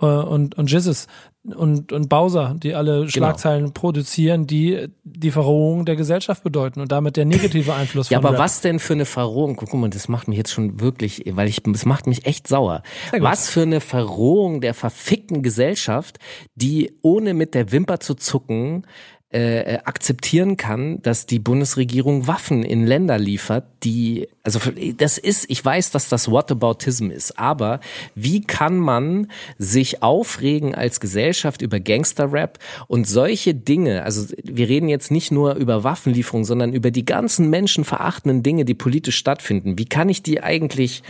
[0.01, 1.07] äh, und, und Jizzes
[1.45, 7.17] und, und Bowser, die alle Schlagzeilen produzieren, die die Verrohung der Gesellschaft bedeuten und damit
[7.17, 8.45] der negative Einfluss Ja, von aber Rap.
[8.45, 9.57] was denn für eine Verrohung?
[9.57, 12.83] Guck mal, das macht mich jetzt schon wirklich, weil ich, das macht mich echt sauer.
[13.19, 16.19] Was für eine Verrohung der verfickten Gesellschaft,
[16.55, 18.87] die ohne mit der Wimper zu zucken
[19.33, 24.61] äh, akzeptieren kann, dass die Bundesregierung Waffen in Länder liefert, die, also
[24.99, 27.81] das ist, ich weiß, dass das Whataboutism ist, aber
[28.15, 32.59] wie kann man sich aufregen als Gesellschaft über Gangsterrap
[32.89, 37.49] und solche Dinge, also wir reden jetzt nicht nur über Waffenlieferungen, sondern über die ganzen
[37.49, 39.79] menschenverachtenden Dinge, die politisch stattfinden.
[39.79, 41.03] Wie kann ich die eigentlich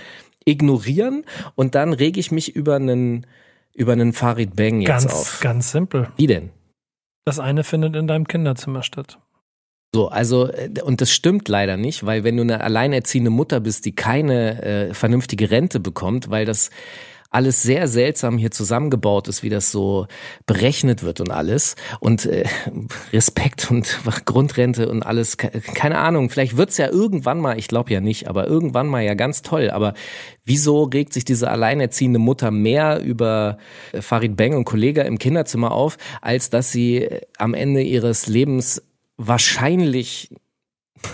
[0.44, 1.24] ignorieren
[1.56, 3.26] und dann rege ich mich über einen
[3.74, 5.40] über einen Farid Bang jetzt ganz, auf.
[5.40, 6.08] ganz simpel.
[6.16, 6.50] Wie denn?
[7.24, 9.18] Das eine findet in deinem Kinderzimmer statt.
[9.94, 13.84] So, also, äh, und das stimmt leider nicht, weil wenn du eine alleinerziehende Mutter bist,
[13.84, 16.70] die keine äh, vernünftige Rente bekommt, weil das
[17.32, 20.06] alles sehr seltsam hier zusammengebaut ist, wie das so
[20.46, 21.76] berechnet wird und alles.
[21.98, 22.44] Und äh,
[23.12, 28.00] Respekt und Grundrente und alles, keine Ahnung, vielleicht wird's ja irgendwann mal, ich glaube ja
[28.00, 29.70] nicht, aber irgendwann mal ja ganz toll.
[29.70, 29.94] Aber
[30.44, 33.56] wieso regt sich diese alleinerziehende Mutter mehr über
[33.92, 37.08] äh, Farid Beng und Kollege im Kinderzimmer auf, als dass sie
[37.38, 38.82] am Ende ihres Lebens
[39.16, 40.30] wahrscheinlich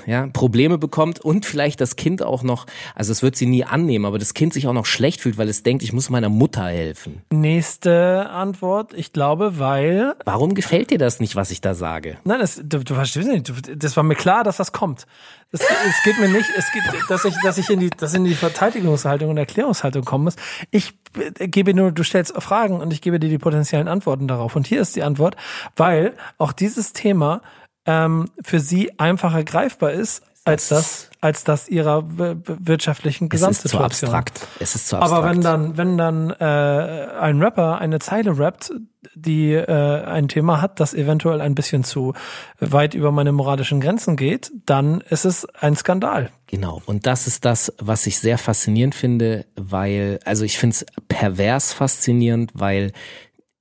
[0.07, 4.05] ja, Probleme bekommt und vielleicht das Kind auch noch, also es wird sie nie annehmen,
[4.05, 6.65] aber das Kind sich auch noch schlecht fühlt, weil es denkt, ich muss meiner Mutter
[6.65, 7.23] helfen.
[7.31, 10.15] Nächste Antwort, ich glaube, weil.
[10.25, 12.19] Warum gefällt dir das nicht, was ich da sage?
[12.25, 15.07] Nein, das, du, du verstehst nicht, du, das war mir klar, dass das kommt.
[15.51, 18.25] Es, es geht mir nicht, es geht, dass ich, dass ich in die, dass in
[18.25, 20.37] die Verteidigungshaltung und Erklärungshaltung kommen muss.
[20.71, 20.95] Ich
[21.39, 24.57] gebe nur, du stellst Fragen und ich gebe dir die potenziellen Antworten darauf.
[24.57, 25.37] Und hier ist die Antwort,
[25.75, 27.41] weil auch dieses Thema
[27.89, 33.87] ähm, für sie einfacher greifbar ist als das, als das ihrer wirtschaftlichen Gesamtsituation.
[33.87, 34.49] Es ist zu abstrakt.
[34.61, 35.25] Es ist zu abstrakt.
[35.25, 38.73] Aber wenn dann, wenn dann äh, ein Rapper eine Zeile rappt,
[39.15, 42.15] die äh, ein Thema hat, das eventuell ein bisschen zu
[42.61, 46.31] weit über meine moralischen Grenzen geht, dann ist es ein Skandal.
[46.47, 46.83] Genau.
[46.87, 51.73] Und das ist das, was ich sehr faszinierend finde, weil, also ich finde es pervers
[51.73, 52.93] faszinierend, weil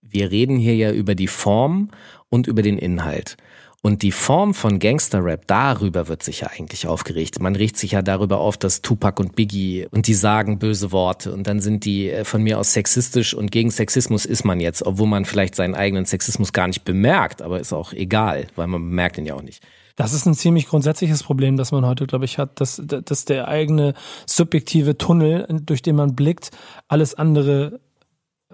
[0.01, 1.91] wir reden hier ja über die Form
[2.29, 3.37] und über den Inhalt.
[3.83, 7.39] Und die Form von Gangster-Rap, darüber wird sich ja eigentlich aufgeregt.
[7.39, 11.31] Man regt sich ja darüber auf, dass Tupac und Biggie und die sagen böse Worte
[11.31, 14.83] und dann sind die äh, von mir aus sexistisch und gegen Sexismus ist man jetzt,
[14.83, 18.81] obwohl man vielleicht seinen eigenen Sexismus gar nicht bemerkt, aber ist auch egal, weil man
[18.81, 19.63] bemerkt ihn ja auch nicht.
[19.95, 23.47] Das ist ein ziemlich grundsätzliches Problem, das man heute, glaube ich, hat, dass, dass der
[23.47, 23.93] eigene
[24.27, 26.51] subjektive Tunnel, durch den man blickt,
[26.87, 27.79] alles andere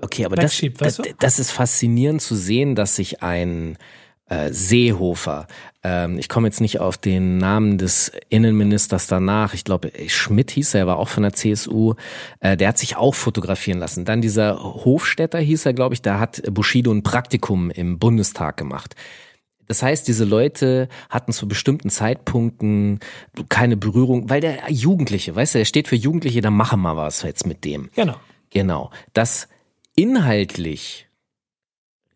[0.01, 3.77] Okay, aber das, das, das ist faszinierend zu sehen, dass sich ein
[4.33, 5.47] äh, Seehofer.
[5.83, 9.53] Ähm, ich komme jetzt nicht auf den Namen des Innenministers danach.
[9.53, 11.95] Ich glaube, Schmidt hieß er, war auch von der CSU.
[12.39, 14.05] Äh, der hat sich auch fotografieren lassen.
[14.05, 18.95] Dann dieser Hofstädter hieß er, glaube ich, da hat Bushido ein Praktikum im Bundestag gemacht.
[19.67, 22.99] Das heißt, diese Leute hatten zu bestimmten Zeitpunkten
[23.49, 27.21] keine Berührung, weil der Jugendliche, weißt du, der steht für Jugendliche, dann machen wir was
[27.21, 27.89] jetzt mit dem.
[27.95, 28.15] Genau.
[28.49, 28.91] Genau.
[29.13, 29.47] Das
[29.95, 31.07] inhaltlich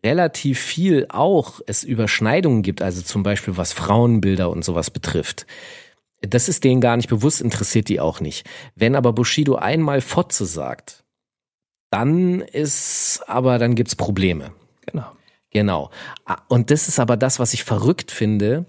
[0.04, 5.46] relativ viel auch es Überschneidungen gibt, also zum Beispiel was Frauenbilder und sowas betrifft.
[6.20, 8.48] Das ist denen gar nicht bewusst, interessiert die auch nicht.
[8.74, 11.04] Wenn aber Bushido einmal Fotze sagt,
[11.90, 14.52] dann ist, aber dann gibt's Probleme.
[14.86, 15.06] Genau.
[15.50, 15.90] Genau.
[16.48, 18.66] Und das ist aber das, was ich verrückt finde,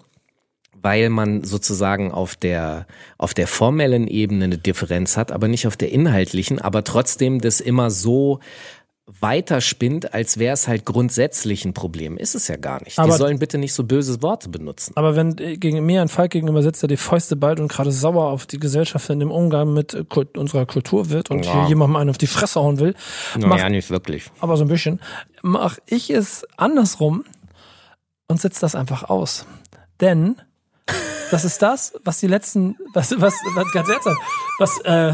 [0.81, 5.75] weil man sozusagen auf der, auf der formellen Ebene eine Differenz hat, aber nicht auf
[5.75, 8.39] der inhaltlichen, aber trotzdem das immer so
[9.19, 12.17] weiterspinnt, als wäre es halt grundsätzlich ein Problem.
[12.17, 12.99] Ist es ja gar nicht.
[12.99, 14.93] Aber, die sollen bitte nicht so böse Worte benutzen.
[14.95, 17.91] Aber wenn äh, gegen mir ein Falk gegenüber sitzt, der die Fäuste ballt und gerade
[17.91, 20.05] sauer auf die Gesellschaft in dem Umgang mit äh,
[20.37, 21.53] unserer Kultur wird und ja.
[21.53, 22.95] hier jemandem einen auf die Fresse hauen will.
[23.35, 24.25] Naja, nicht wirklich.
[24.39, 24.99] Aber so ein bisschen.
[25.41, 27.23] Mach ich es andersrum
[28.27, 29.45] und sitze das einfach aus.
[30.01, 30.35] Denn
[31.31, 34.17] das ist das, was die letzten, was, was, was ganz ernsthaft,
[34.57, 35.13] was, äh,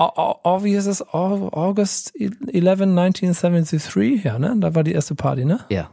[0.00, 1.02] wie ist?
[1.12, 4.56] August 11, 1973, ja, ne?
[4.58, 5.60] Da war die erste Party, ne?
[5.68, 5.90] Ja.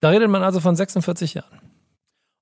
[0.00, 1.60] Da redet man also von 46 Jahren.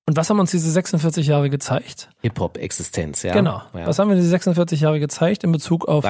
[0.09, 2.11] Und was haben uns diese 46 Jahre gezeigt?
[2.21, 3.33] Hip-Hop-Existenz, ja.
[3.33, 3.61] Genau.
[3.75, 3.87] Ja.
[3.87, 6.05] Was haben wir diese 46 Jahre gezeigt in Bezug auf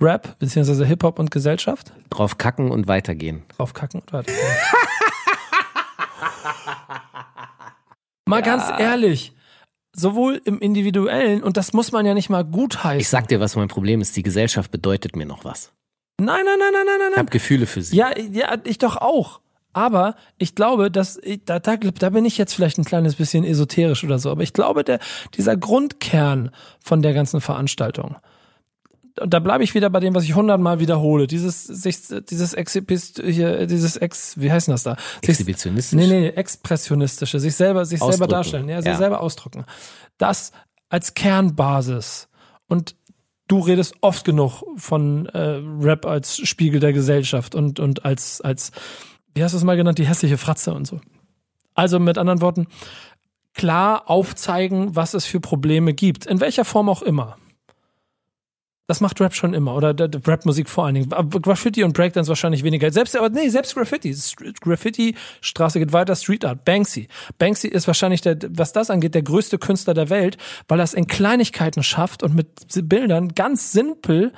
[0.00, 1.92] Rap, beziehungsweise Hip-Hop und Gesellschaft?
[2.10, 3.42] Drauf kacken und weitergehen.
[3.56, 4.38] Drauf kacken und weitergehen.
[8.26, 8.44] Mal ja.
[8.44, 9.34] ganz ehrlich,
[9.94, 13.00] sowohl im Individuellen, und das muss man ja nicht mal gutheißen.
[13.00, 14.16] Ich sag dir, was mein Problem ist.
[14.16, 15.72] Die Gesellschaft bedeutet mir noch was.
[16.18, 17.10] Nein, nein, nein, nein, nein, nein.
[17.12, 17.96] Ich habe Gefühle für sie.
[17.96, 19.40] Ja, ja, ich doch auch.
[19.72, 24.04] Aber ich glaube, dass da, da, da bin ich jetzt vielleicht ein kleines bisschen esoterisch
[24.04, 24.98] oder so, aber ich glaube, der,
[25.34, 28.16] dieser Grundkern von der ganzen Veranstaltung,
[29.20, 31.26] und da bleibe ich wieder bei dem, was ich hundertmal wiederhole.
[31.26, 31.98] Dieses, sich,
[32.28, 34.96] dieses Exhibist, hier, dieses Ex, wie heißt das da?
[35.22, 35.96] Exhibitionistisch?
[35.96, 38.18] Nee, nee, expressionistische, sich selber, sich ausdrücken.
[38.18, 38.96] selber darstellen, ja, sich ja.
[38.96, 39.64] selber ausdrücken.
[40.18, 40.52] Das
[40.88, 42.28] als Kernbasis.
[42.68, 42.96] Und
[43.48, 48.72] du redest oft genug von äh, Rap als Spiegel der Gesellschaft und, und als, als,
[49.34, 51.00] wie hast du es mal genannt, die hässliche Fratze und so.
[51.74, 52.66] Also mit anderen Worten,
[53.54, 57.36] klar aufzeigen, was es für Probleme gibt, in welcher Form auch immer.
[58.92, 59.74] Das macht Rap schon immer.
[59.74, 61.08] Oder Rap-Musik vor allen Dingen.
[61.40, 62.92] Graffiti und Breakdance wahrscheinlich weniger.
[62.92, 64.14] Selbst, aber nee, selbst Graffiti.
[64.60, 67.08] Graffiti, Straße geht weiter, Street Art, Banksy.
[67.38, 70.36] Banksy ist wahrscheinlich der, was das angeht, der größte Künstler der Welt,
[70.68, 72.48] weil er es in Kleinigkeiten schafft und mit
[72.86, 74.34] Bildern ganz simpel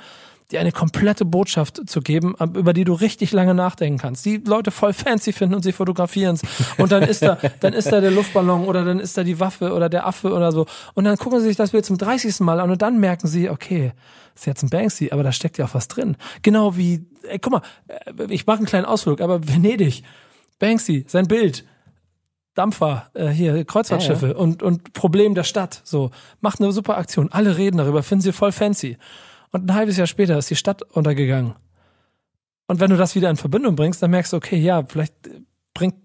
[0.51, 4.25] dir eine komplette Botschaft zu geben, über die du richtig lange nachdenken kannst.
[4.25, 6.41] Die Leute voll fancy finden und sie fotografieren es.
[6.77, 9.73] Und dann ist da, dann ist da der Luftballon oder dann ist da die Waffe
[9.73, 10.67] oder der Affe oder so.
[10.93, 12.41] Und dann gucken sie sich das Bild zum 30.
[12.41, 13.93] Mal an und dann merken sie, okay,
[14.35, 16.17] ist jetzt ein Banksy, aber da steckt ja auch was drin.
[16.41, 20.03] Genau wie, ey, guck mal, äh, ich mache einen kleinen Ausflug, aber Venedig,
[20.59, 21.65] Banksy, sein Bild,
[22.53, 24.37] Dampfer, äh, hier Kreuzfahrtschiffe ja, ja.
[24.37, 25.81] und und Problem der Stadt.
[25.83, 27.31] So macht eine super Aktion.
[27.31, 28.97] Alle reden darüber, finden sie voll fancy.
[29.51, 31.55] Und ein halbes Jahr später ist die Stadt untergegangen.
[32.67, 35.13] Und wenn du das wieder in Verbindung bringst, dann merkst du, okay, ja, vielleicht
[35.73, 35.95] bringt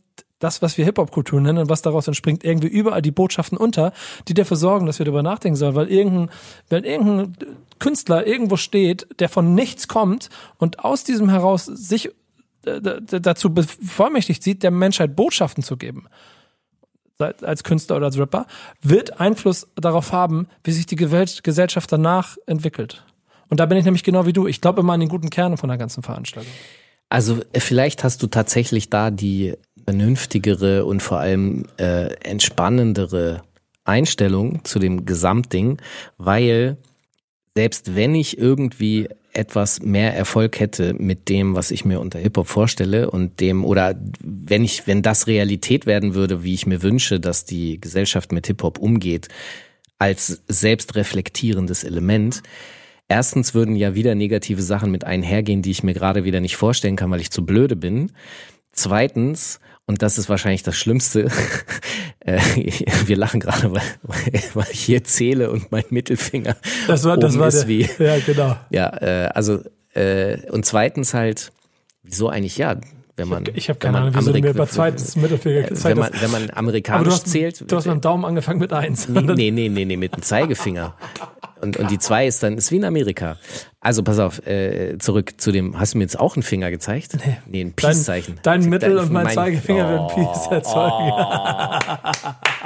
[0.40, 3.92] das, was wir Hip-Hop-Kultur nennen und was daraus entspringt, irgendwie überall die Botschaften unter,
[4.26, 6.30] die dafür sorgen, dass wir darüber nachdenken sollen, weil irgendein,
[6.68, 7.36] wenn irgendein
[7.78, 12.10] Künstler irgendwo steht, der von nichts kommt und aus diesem heraus sich
[12.64, 16.06] äh, dazu bevollmächtigt sieht, der Menschheit Botschaften zu geben,
[17.18, 18.46] als Künstler oder als Rapper,
[18.80, 23.04] wird Einfluss darauf haben, wie sich die Gesellschaft danach entwickelt.
[23.50, 24.46] Und da bin ich nämlich genau wie du.
[24.46, 26.52] Ich glaube immer an den guten Kern von der ganzen Veranstaltung.
[27.10, 33.42] Also äh, vielleicht hast du tatsächlich da die vernünftigere und vor allem äh, entspannendere
[33.84, 35.78] Einstellung zu dem Gesamtding,
[36.16, 36.76] weil
[37.56, 42.48] selbst wenn ich irgendwie etwas mehr Erfolg hätte mit dem, was ich mir unter Hip-Hop
[42.48, 47.20] vorstelle und dem, oder wenn ich, wenn das Realität werden würde, wie ich mir wünsche,
[47.20, 49.28] dass die Gesellschaft mit Hip-Hop umgeht,
[49.98, 52.42] als selbstreflektierendes Element,
[53.10, 56.96] erstens würden ja wieder negative Sachen mit einhergehen, die ich mir gerade wieder nicht vorstellen
[56.96, 58.12] kann, weil ich zu blöde bin.
[58.72, 61.28] Zweitens und das ist wahrscheinlich das Schlimmste.
[62.22, 62.38] Äh,
[63.06, 63.82] wir lachen gerade, weil,
[64.54, 66.54] weil ich hier zähle und mein Mittelfinger
[66.86, 67.88] das war, das war ist der, wie.
[67.98, 68.56] Ja, genau.
[68.68, 69.60] Ja, äh, also
[69.94, 71.50] äh, und zweitens halt,
[72.02, 72.78] wieso eigentlich ja?
[73.20, 76.10] Wenn man, ich habe hab keine Ahnung, wieso mir bei zweitens Mittelfinger gezeigt wenn man,
[76.20, 77.70] wenn man amerikanisch du hast, zählt.
[77.70, 79.08] Du hast mit dem Daumen angefangen mit eins.
[79.08, 80.94] Nee, nee, nee, nee, nee mit dem Zeigefinger.
[81.60, 83.36] Und, und die zwei ist dann, ist wie in Amerika.
[83.80, 87.18] Also pass auf, äh, zurück zu dem, hast du mir jetzt auch einen Finger gezeigt?
[87.24, 87.36] Nee.
[87.46, 88.38] Nee, ein Peace-Zeichen.
[88.42, 91.12] Dein, dein Mittel und mein, mein Zeigefinger oh, werden Peace erzeugen.
[91.12, 91.78] Oh.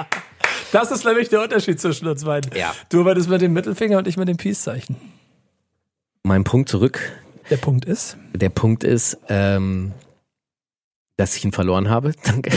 [0.72, 2.50] Das ist nämlich der Unterschied zwischen uns beiden.
[2.58, 2.74] Ja.
[2.88, 4.96] Du arbeitest mit dem Mittelfinger und ich mit dem Peace-Zeichen.
[6.24, 6.98] Mein Punkt zurück.
[7.48, 8.16] Der Punkt ist?
[8.34, 9.92] Der Punkt ist, ähm,
[11.16, 12.12] dass ich ihn verloren habe.
[12.24, 12.50] Danke.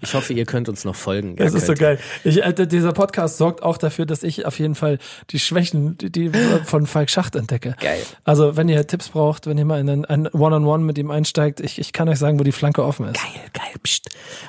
[0.00, 1.36] ich hoffe, ihr könnt uns noch folgen.
[1.36, 1.98] Das ist so geil.
[2.24, 4.98] Ich, äh, dieser Podcast sorgt auch dafür, dass ich auf jeden Fall
[5.30, 6.30] die Schwächen die, die
[6.64, 7.74] von Falk Schacht entdecke.
[7.80, 8.02] Geil.
[8.24, 11.10] Also, wenn ihr Tipps braucht, wenn ihr mal in ein One-on-One -on -One mit ihm
[11.10, 13.14] einsteigt, ich, ich kann euch sagen, wo die Flanke offen ist.
[13.14, 13.72] Geil, geil.
[13.82, 14.08] Psst.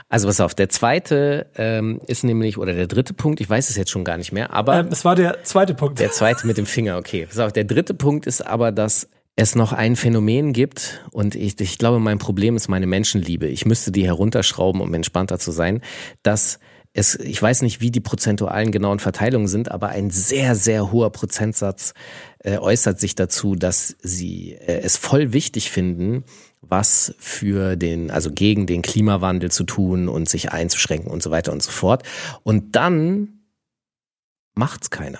[0.09, 3.75] Also, pass auf, der zweite ähm, ist nämlich, oder der dritte Punkt, ich weiß es
[3.75, 4.79] jetzt schon gar nicht mehr, aber.
[4.79, 5.99] Ähm, es war der zweite Punkt.
[5.99, 7.25] Der zweite mit dem Finger, okay.
[7.25, 11.61] Pass auf, der dritte Punkt ist aber, dass es noch ein Phänomen gibt und ich,
[11.61, 13.47] ich glaube, mein Problem ist meine Menschenliebe.
[13.47, 15.81] Ich müsste die herunterschrauben, um entspannter zu sein,
[16.23, 16.59] dass
[16.93, 21.11] es, ich weiß nicht, wie die prozentualen genauen Verteilungen sind, aber ein sehr, sehr hoher
[21.11, 21.93] Prozentsatz
[22.39, 26.23] äh, äußert sich dazu, dass sie äh, es voll wichtig finden,
[26.61, 31.51] was für den, also gegen den Klimawandel zu tun und sich einzuschränken und so weiter
[31.51, 32.01] und so fort.
[32.41, 33.43] Und dann
[34.55, 35.19] macht's keiner.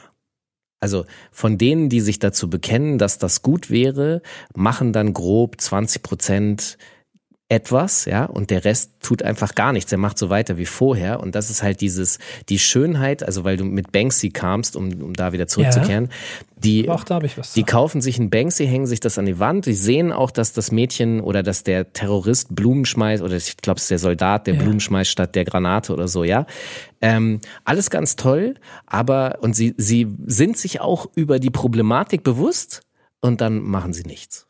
[0.80, 4.21] Also von denen, die sich dazu bekennen, dass das gut wäre,
[4.55, 6.78] machen dann grob 20 Prozent
[7.50, 9.89] etwas, ja, und der Rest tut einfach gar nichts.
[9.93, 11.22] Er macht so weiter wie vorher.
[11.22, 12.20] Und das ist halt dieses,
[12.50, 16.41] die Schönheit, also weil du mit Banksy kamst, um, um da wieder zurückzukehren, ja.
[16.58, 19.26] die, auch da hab ich was die kaufen sich ein Banksy, hängen sich das an
[19.26, 23.38] die Wand, die sehen auch, dass das Mädchen oder dass der Terrorist Blumen schmeißt, oder
[23.38, 24.62] ich glaube, es ist der Soldat, der ja.
[24.62, 26.45] Blumen schmeißt statt der Granate oder so, ja.
[27.00, 28.56] Ähm, alles ganz toll,
[28.88, 32.82] aber, und sie, sie sind sich auch über die Problematik bewusst
[33.22, 34.47] und dann machen sie nichts.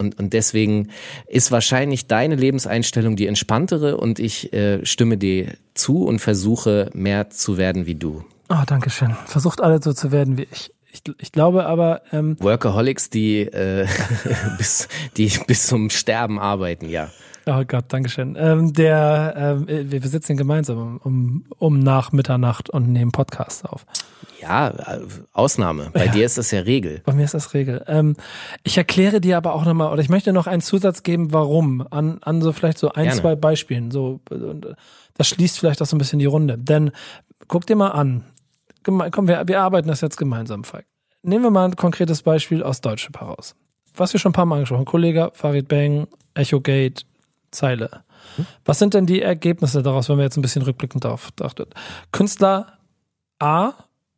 [0.00, 0.88] Und, und deswegen
[1.26, 7.28] ist wahrscheinlich deine Lebenseinstellung die entspanntere und ich äh, stimme dir zu und versuche mehr
[7.28, 8.24] zu werden wie du.
[8.48, 9.14] Oh, danke schön.
[9.26, 10.72] Versucht alle so zu werden wie ich.
[10.90, 12.00] Ich, ich glaube aber.
[12.12, 13.86] Ähm, Workaholics, die, äh,
[14.58, 14.88] bis,
[15.18, 17.10] die bis zum Sterben arbeiten, ja.
[17.52, 18.36] Oh Gott, Dankeschön.
[18.38, 23.84] Ähm, der, ähm, wir sitzen gemeinsam um, um nach Mitternacht und nehmen Podcast auf.
[24.40, 24.72] Ja,
[25.32, 25.90] Ausnahme.
[25.92, 26.12] Bei ja.
[26.12, 27.02] dir ist das ja Regel.
[27.04, 27.84] Bei mir ist das Regel.
[27.88, 28.14] Ähm,
[28.62, 32.18] ich erkläre dir aber auch nochmal, oder ich möchte noch einen Zusatz geben, warum, an,
[32.22, 33.20] an so vielleicht so ein, Gerne.
[33.20, 33.90] zwei Beispielen.
[33.90, 34.20] So,
[35.16, 36.56] das schließt vielleicht auch so ein bisschen die Runde.
[36.56, 36.92] Denn
[37.48, 38.22] guck dir mal an.
[38.84, 40.86] Komm, wir, wir arbeiten das jetzt gemeinsam, Falk.
[41.22, 43.56] Nehmen wir mal ein konkretes Beispiel aus Deutschland heraus.
[43.96, 44.86] Was wir schon ein paar Mal angesprochen haben.
[44.86, 47.04] Kollege Farid Bang, Echo Gate,
[47.50, 48.04] Zeile.
[48.64, 51.66] Was sind denn die Ergebnisse daraus, wenn wir jetzt ein bisschen rückblickend darauf dachten?
[52.12, 52.78] Künstler
[53.38, 53.72] A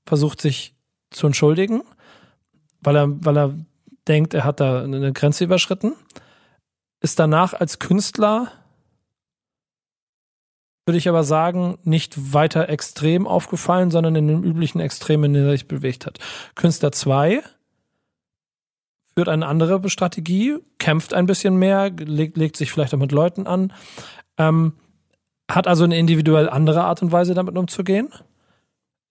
[0.07, 0.75] versucht sich
[1.11, 1.83] zu entschuldigen,
[2.81, 3.55] weil er, weil er
[4.09, 5.95] denkt, er hat da eine Grenze überschritten,
[7.01, 8.53] ist danach als Künstler
[10.85, 15.47] würde ich aber sagen, nicht weiter extrem aufgefallen, sondern in den üblichen Extremen, in denen
[15.47, 16.19] er sich bewegt hat.
[16.57, 17.43] Künstler 2
[19.15, 23.47] führt eine andere Strategie, kämpft ein bisschen mehr, legt, legt sich vielleicht auch mit Leuten
[23.47, 23.73] an,
[24.39, 24.75] ähm,
[25.51, 28.09] hat also eine individuell andere Art und Weise, damit umzugehen.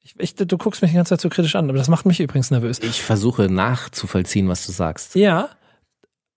[0.04, 2.20] Ich, ich, du guckst mich die ganze Zeit so kritisch an, aber das macht mich
[2.20, 2.80] übrigens nervös.
[2.80, 5.14] Ich versuche nachzuvollziehen, was du sagst.
[5.14, 5.50] Ja,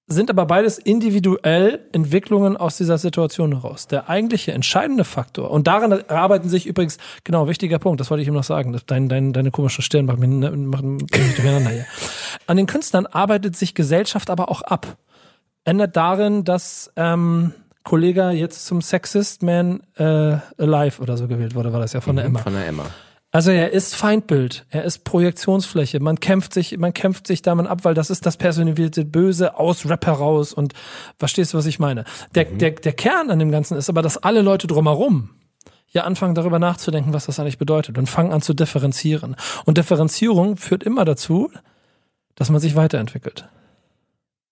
[0.07, 3.87] sind aber beides individuell Entwicklungen aus dieser Situation heraus.
[3.87, 8.29] Der eigentliche entscheidende Faktor, und daran arbeiten sich übrigens, genau, wichtiger Punkt, das wollte ich
[8.29, 11.87] ihm noch sagen, dein, dein, deine komischen Stirn macht mich, macht mich durcheinander hier.
[12.47, 14.99] An den Künstlern arbeitet sich Gesellschaft aber auch ab.
[15.65, 21.73] Ändert darin, dass ähm, Kollege jetzt zum Sexist Man äh, Alive oder so gewählt wurde,
[21.73, 22.39] war das ja von der Mhm, Emma.
[22.41, 22.85] Von der Emma.
[23.35, 25.99] Also er ist Feindbild, er ist Projektionsfläche.
[25.99, 29.87] Man kämpft sich, man kämpft sich damit ab, weil das ist das personifizierte Böse aus
[29.91, 30.53] Rap heraus.
[30.53, 30.73] Und
[31.19, 32.05] verstehst du, was ich meine?
[32.37, 35.31] Der, der, der Kern an dem Ganzen ist aber, dass alle Leute drumherum
[35.89, 39.35] ja anfangen darüber nachzudenken, was das eigentlich bedeutet und fangen an zu differenzieren.
[39.65, 41.51] Und Differenzierung führt immer dazu,
[42.37, 43.49] dass man sich weiterentwickelt.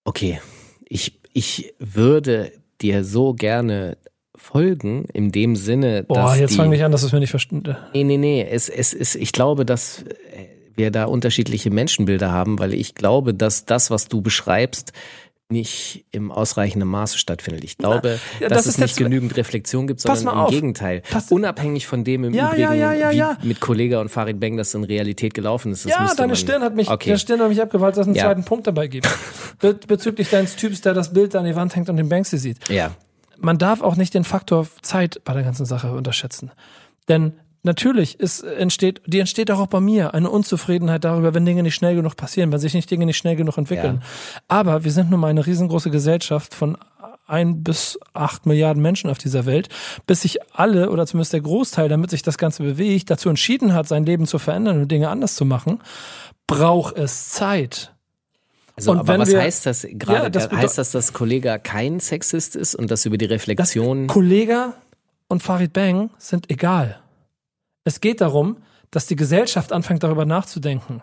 [0.03, 0.41] Okay,
[0.83, 3.95] ich, ich würde dir so gerne
[4.43, 7.29] folgen, in dem Sinne, Boah, dass jetzt die, fang nicht an, dass es mir nicht
[7.29, 7.61] verstehe.
[7.93, 8.45] Nee, nee, nee.
[8.49, 13.33] Es, es ist, ich glaube, dass äh, wir da unterschiedliche Menschenbilder haben, weil ich glaube,
[13.33, 14.91] dass das, was du beschreibst,
[15.49, 17.63] nicht im ausreichenden Maße stattfindet.
[17.63, 20.49] Ich glaube, ja, dass das es ist nicht genügend Reflexion gibt, sondern im auf.
[20.49, 21.03] Gegenteil.
[21.09, 24.57] Pass- Unabhängig von dem im Ja, Übrigen, ja, ja, wie mit Kollega und Farid Bang
[24.57, 25.85] das in Realität gelaufen ist.
[25.85, 27.11] Ja, deine Stirn hat mich, Okay.
[27.11, 29.07] der Stirn hat mich abgewalzt, dass es einen zweiten Punkt dabei gibt.
[29.59, 32.57] Be bezüglich deines Typs, der das Bild an die Wand hängt und den Banksy sieht.
[32.69, 32.91] Ja.
[33.43, 36.51] Man darf auch nicht den Faktor Zeit bei der ganzen Sache unterschätzen.
[37.09, 41.75] Denn natürlich ist, entsteht, die entsteht auch bei mir eine Unzufriedenheit darüber, wenn Dinge nicht
[41.75, 44.01] schnell genug passieren, wenn sich nicht Dinge nicht schnell genug entwickeln.
[44.47, 46.77] Aber wir sind nun mal eine riesengroße Gesellschaft von
[47.25, 49.69] ein bis acht Milliarden Menschen auf dieser Welt,
[50.07, 53.87] bis sich alle oder zumindest der Großteil, damit sich das Ganze bewegt, dazu entschieden hat,
[53.87, 55.79] sein Leben zu verändern und Dinge anders zu machen,
[56.47, 57.92] braucht es Zeit.
[58.75, 60.23] Also, Und aber was wir- heißt das gerade?
[60.23, 64.07] Ja, das heißt das, dass Kollega kein Sexist ist und das über die Reflexion?
[64.07, 64.73] Kollega
[65.27, 66.99] und Farid Bang sind egal.
[67.83, 68.57] Es geht darum,
[68.91, 71.01] dass die Gesellschaft anfängt darüber nachzudenken.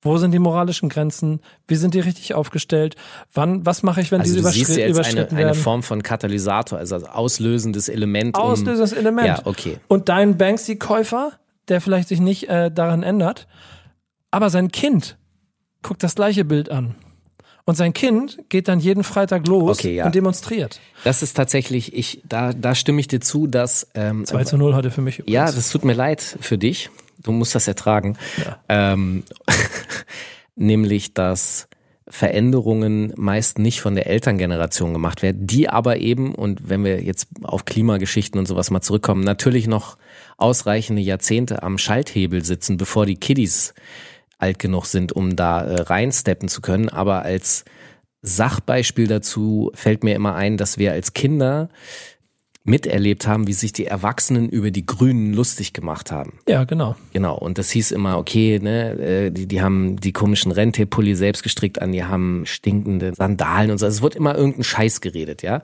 [0.00, 1.40] Wo sind die moralischen Grenzen?
[1.66, 2.94] Wie sind die richtig aufgestellt?
[3.32, 5.54] Wann, was mache ich, wenn Also diese du siehst überschri jetzt eine, überschritten eine?
[5.54, 8.36] Form von Katalysator, also auslösendes Element.
[8.36, 9.26] um- Auslösendes Element.
[9.26, 9.78] Ja, okay.
[9.88, 11.32] Und dein Banksy-Käufer,
[11.68, 13.46] der vielleicht sich nicht äh, daran ändert,
[14.30, 15.16] aber sein Kind
[15.84, 16.96] guckt das gleiche Bild an.
[17.66, 20.06] Und sein Kind geht dann jeden Freitag los Okay, ja.
[20.06, 20.80] und demonstriert.
[21.04, 24.74] Das ist tatsächlich, ich, da, da stimme ich dir zu, dass ähm, 2 zu 0
[24.74, 25.18] heute für mich.
[25.26, 25.54] ja, übrigens.
[25.54, 26.90] das tut mir leid für dich.
[27.22, 28.18] Du musst das ertragen.
[28.68, 29.22] Ähm,
[30.56, 31.68] nämlich, dass
[32.06, 37.28] Veränderungen meist nicht von der Elterngeneration gemacht werden, die aber eben, und wenn wir jetzt
[37.42, 39.96] auf Klimageschichten und sowas mal zurückkommen, natürlich noch
[40.36, 43.72] ausreichende Jahrzehnte am Schalthebel sitzen, bevor die Kiddies
[44.38, 46.88] alt genug sind, um da äh, reinsteppen zu können.
[46.88, 47.64] Aber als
[48.22, 51.68] Sachbeispiel dazu fällt mir immer ein, dass wir als Kinder
[52.64, 56.38] miterlebt haben, wie sich die Erwachsenen über die Grünen lustig gemacht haben.
[56.48, 56.96] ja, genau.
[57.12, 61.42] Genau, und das hieß immer, okay, ne, äh, die, die haben die komischen Rentepulli selbst
[61.42, 63.84] gestrickt an, die haben stinkende Sandalen und so.
[63.84, 65.62] Also es wird immer irgendein Scheiß geredet, ja.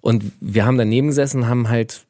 [0.00, 2.06] Und wir haben daneben gesessen, haben halt,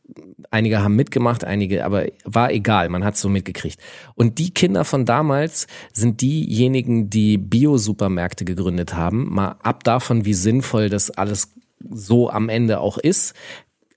[0.52, 3.80] einige haben mitgemacht, einige, aber war egal, man hat so mitgekriegt.
[4.14, 10.34] Und die Kinder von damals sind diejenigen, die Bio-Supermärkte gegründet haben, mal ab davon, wie
[10.34, 11.54] sinnvoll das alles
[11.90, 13.34] so am Ende auch ist.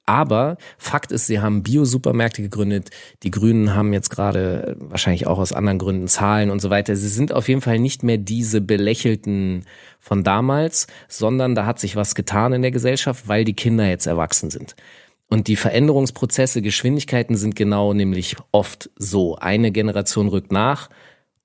[0.06, 2.90] Aber Fakt ist, sie haben Bio-Supermärkte gegründet.
[3.24, 6.96] Die Grünen haben jetzt gerade äh, wahrscheinlich auch aus anderen Gründen Zahlen und so weiter.
[6.96, 9.66] Sie sind auf jeden Fall nicht mehr diese belächelten
[10.00, 14.08] von damals, sondern da hat sich was getan in der Gesellschaft, weil die Kinder jetzt
[14.08, 14.76] erwachsen sind.
[15.30, 19.38] Und die Veränderungsprozesse, Geschwindigkeiten sind genau nämlich oft so.
[19.38, 20.90] Eine Generation rückt nach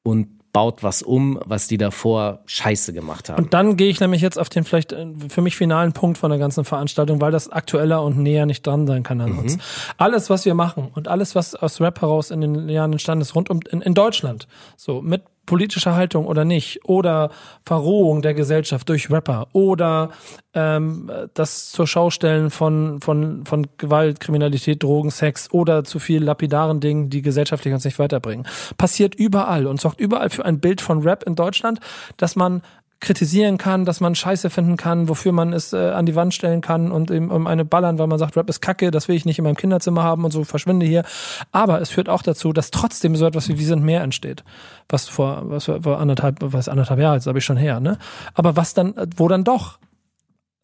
[0.02, 3.42] und baut was um, was die davor scheiße gemacht haben.
[3.44, 6.30] Und dann gehe ich nämlich jetzt auf den vielleicht äh, für mich finalen Punkt von
[6.30, 9.38] der ganzen Veranstaltung, weil das aktueller und näher nicht dran sein kann an Mhm.
[9.40, 9.58] uns.
[9.98, 13.34] Alles, was wir machen und alles, was aus Rap heraus in den Jahren entstanden ist,
[13.34, 14.48] rund um in, in Deutschland,
[14.78, 17.30] so mit politischer Haltung oder nicht, oder
[17.64, 20.10] Verrohung der Gesellschaft durch Rapper oder
[20.54, 26.80] ähm, das zur Schaustellen von, von, von Gewalt, Kriminalität, Drogen, Sex oder zu viel lapidaren
[26.80, 28.46] Dingen, die gesellschaftlich uns nicht weiterbringen.
[28.76, 31.80] Passiert überall und sorgt überall für ein Bild von Rap in Deutschland,
[32.16, 32.62] dass man
[33.00, 36.60] kritisieren kann, dass man Scheiße finden kann, wofür man es äh, an die Wand stellen
[36.60, 39.26] kann und eben um eine ballern, weil man sagt, Rap ist Kacke, das will ich
[39.26, 41.04] nicht in meinem Kinderzimmer haben und so verschwinde hier.
[41.52, 44.44] Aber es führt auch dazu, dass trotzdem so etwas wie Wir sind mehr entsteht.
[44.88, 47.98] Was vor, was vor anderthalb, was anderthalb Jahre, jetzt habe ich schon her, ne?
[48.34, 49.78] Aber was dann, wo dann doch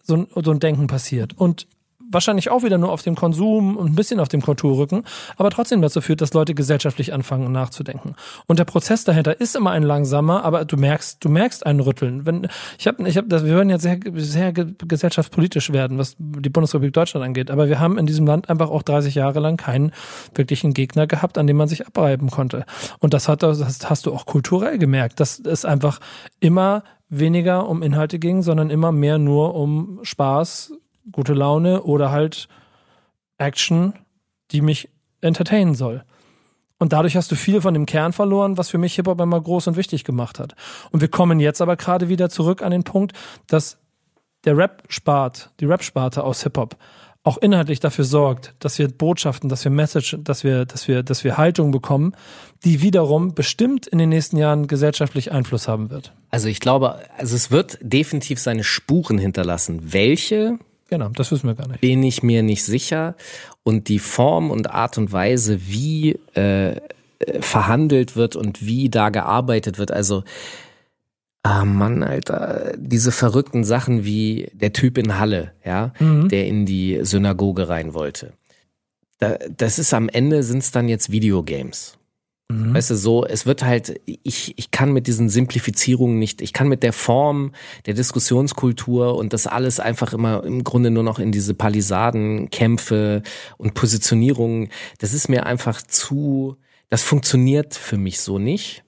[0.02, 1.36] so ein, so ein Denken passiert.
[1.36, 1.66] Und
[2.10, 5.04] wahrscheinlich auch wieder nur auf dem Konsum und ein bisschen auf dem Kulturrücken,
[5.36, 8.14] aber trotzdem dazu führt, dass Leute gesellschaftlich anfangen nachzudenken.
[8.46, 12.26] Und der Prozess dahinter ist immer ein langsamer, aber du merkst, du merkst ein Rütteln.
[12.26, 12.48] Wenn
[12.78, 17.24] ich habe, ich habe, wir würden jetzt sehr, sehr gesellschaftspolitisch werden, was die Bundesrepublik Deutschland
[17.24, 19.92] angeht, aber wir haben in diesem Land einfach auch 30 Jahre lang keinen
[20.34, 22.64] wirklichen Gegner gehabt, an dem man sich abreiben konnte.
[22.98, 26.00] Und das hat, das hast du auch kulturell gemerkt, dass es einfach
[26.40, 30.72] immer weniger um Inhalte ging, sondern immer mehr nur um Spaß,
[31.10, 32.48] gute Laune oder halt
[33.38, 33.94] Action,
[34.50, 34.88] die mich
[35.20, 36.04] entertainen soll.
[36.78, 39.68] Und dadurch hast du viel von dem Kern verloren, was für mich Hip-Hop immer groß
[39.68, 40.54] und wichtig gemacht hat.
[40.90, 43.12] Und wir kommen jetzt aber gerade wieder zurück an den Punkt,
[43.46, 43.78] dass
[44.44, 46.76] der Rap-Spart, die Rap-Sparte aus Hip-Hop
[47.24, 51.22] auch inhaltlich dafür sorgt, dass wir Botschaften, dass wir Message, dass wir, dass wir, dass
[51.22, 52.16] wir Haltung bekommen,
[52.64, 56.12] die wiederum bestimmt in den nächsten Jahren gesellschaftlich Einfluss haben wird.
[56.30, 59.92] Also ich glaube, also es wird definitiv seine Spuren hinterlassen.
[59.92, 60.58] Welche?
[60.92, 61.80] Genau, das wissen wir gar nicht.
[61.80, 63.16] Bin ich mir nicht sicher.
[63.62, 66.82] Und die Form und Art und Weise, wie äh,
[67.40, 70.22] verhandelt wird und wie da gearbeitet wird, also
[71.42, 76.28] Ah Mann, Alter, diese verrückten Sachen wie der Typ in Halle, ja, mhm.
[76.28, 78.34] der in die Synagoge rein wollte.
[79.18, 81.96] Da, das ist am Ende sind's dann jetzt Videogames.
[82.52, 82.74] Mhm.
[82.74, 86.68] Weißt du, so, es wird halt, ich, ich kann mit diesen Simplifizierungen nicht, ich kann
[86.68, 87.52] mit der Form
[87.86, 93.22] der Diskussionskultur und das alles einfach immer im Grunde nur noch in diese Palisadenkämpfe
[93.56, 96.56] und Positionierungen, das ist mir einfach zu,
[96.90, 98.84] das funktioniert für mich so nicht.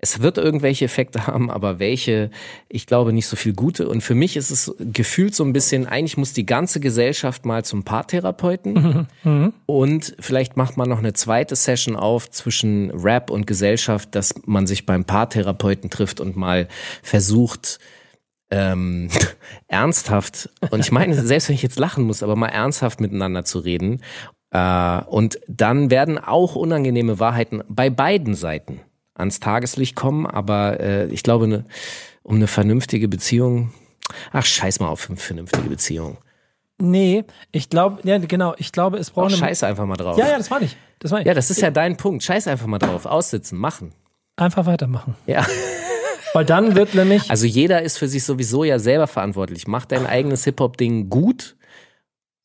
[0.00, 2.30] Es wird irgendwelche Effekte haben, aber welche,
[2.68, 3.88] ich glaube nicht so viel gute.
[3.88, 7.64] Und für mich ist es gefühlt so ein bisschen, eigentlich muss die ganze Gesellschaft mal
[7.64, 9.08] zum Paartherapeuten.
[9.24, 9.52] Mhm.
[9.66, 14.68] Und vielleicht macht man noch eine zweite Session auf zwischen Rap und Gesellschaft, dass man
[14.68, 16.68] sich beim Paartherapeuten trifft und mal
[17.02, 17.80] versucht,
[18.50, 19.08] ähm,
[19.66, 23.58] ernsthaft, und ich meine, selbst wenn ich jetzt lachen muss, aber mal ernsthaft miteinander zu
[23.58, 24.02] reden.
[24.52, 28.80] Äh, und dann werden auch unangenehme Wahrheiten bei beiden Seiten
[29.18, 31.64] ans Tageslicht kommen, aber äh, ich glaube, ne,
[32.22, 33.72] um eine vernünftige Beziehung,
[34.32, 36.18] ach scheiß mal auf eine vernünftige Beziehung.
[36.80, 39.32] Nee, ich glaube, ja genau, ich glaube, es braucht.
[39.32, 40.16] Oh, scheiß einfach mal drauf.
[40.16, 40.76] Ja, ja, das war ich.
[41.00, 41.26] Das war ich.
[41.26, 42.22] Ja, das ist ja dein Punkt.
[42.22, 43.04] Scheiß einfach mal drauf.
[43.04, 43.92] Aussitzen, machen.
[44.36, 45.16] Einfach weitermachen.
[45.26, 45.44] Ja.
[46.34, 47.30] Weil dann wird nämlich.
[47.30, 49.66] Also jeder ist für sich sowieso ja selber verantwortlich.
[49.66, 51.56] Mach dein eigenes Hip-Hop-Ding gut.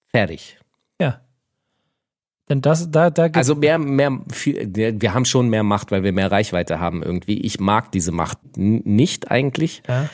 [0.09, 0.59] Fertig.
[0.99, 1.21] Ja.
[2.49, 6.11] Denn das, da, da also mehr, mehr, viel, wir haben schon mehr Macht, weil wir
[6.11, 7.39] mehr Reichweite haben irgendwie.
[7.39, 9.81] Ich mag diese Macht nicht eigentlich.
[9.87, 10.09] Ja.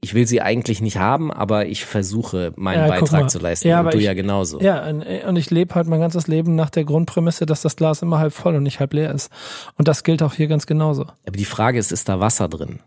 [0.00, 3.68] Ich will sie eigentlich nicht haben, aber ich versuche meinen ja, Beitrag zu leisten.
[3.68, 4.60] Ja, und du ich, ja genauso.
[4.60, 8.18] Ja, und ich lebe halt mein ganzes Leben nach der Grundprämisse, dass das Glas immer
[8.18, 9.32] halb voll und nicht halb leer ist.
[9.76, 11.06] Und das gilt auch hier ganz genauso.
[11.26, 12.80] Aber die Frage ist, ist da Wasser drin?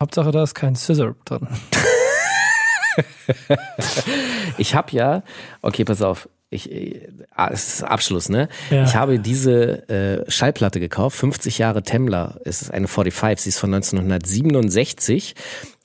[0.00, 1.48] Hauptsache, da ist kein Scissor drin.
[4.58, 5.22] ich habe ja,
[5.62, 6.70] okay, pass auf, ich,
[7.34, 8.48] ah, es ist Abschluss, ne?
[8.70, 8.84] Ja.
[8.84, 12.40] Ich habe diese äh, Schallplatte gekauft, 50 Jahre Temmler.
[12.44, 15.34] Es ist eine 45, sie ist von 1967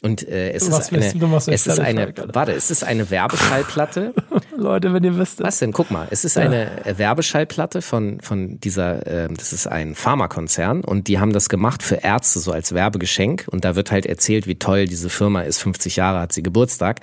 [0.04, 4.14] und äh, es was ist eine, du, es ist eine, warte, es ist eine Werbeschallplatte.
[4.58, 5.42] Leute, wenn ihr wisst.
[5.42, 5.74] Was denn?
[5.74, 6.44] Guck mal, es ist ja.
[6.44, 11.84] eine Werbeschallplatte von von dieser, äh, das ist ein Pharmakonzern und die haben das gemacht
[11.84, 15.60] für Ärzte so als Werbegeschenk und da wird halt erzählt, wie toll diese Firma ist.
[15.60, 17.02] 50 Jahre hat sie Geburtstag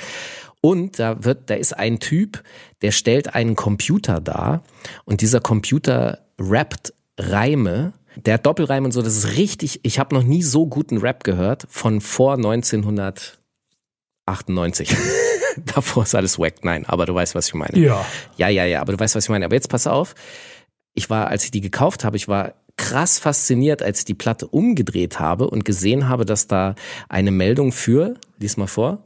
[0.60, 2.42] und da wird, da ist ein Typ,
[2.82, 4.62] der stellt einen Computer dar
[5.04, 7.94] und dieser Computer rappt Reime.
[8.16, 11.24] Der hat Doppelreime und so, das ist richtig, ich habe noch nie so guten Rap
[11.24, 14.96] gehört von vor 1998.
[15.74, 16.64] Davor ist alles wack.
[16.64, 17.78] Nein, aber du weißt, was ich meine.
[17.78, 18.04] Ja.
[18.36, 19.44] Ja, ja, ja, aber du weißt, was ich meine.
[19.44, 20.14] Aber jetzt pass auf.
[20.94, 24.46] Ich war, als ich die gekauft habe, ich war krass fasziniert, als ich die Platte
[24.46, 26.74] umgedreht habe und gesehen habe, dass da
[27.08, 29.04] eine Meldung für, lies mal vor,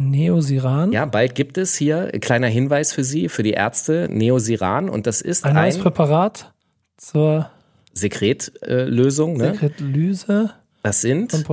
[0.00, 0.92] Neosiran?
[0.92, 5.20] Ja, bald gibt es hier, kleiner Hinweis für Sie, für die Ärzte, Neosiran und das
[5.20, 6.52] ist ein, ein neues Präparat
[6.96, 7.50] zur
[7.92, 9.36] Sekretlösung.
[9.36, 9.52] ne?
[9.52, 10.50] Sekretlyse.
[10.82, 11.44] Das sind,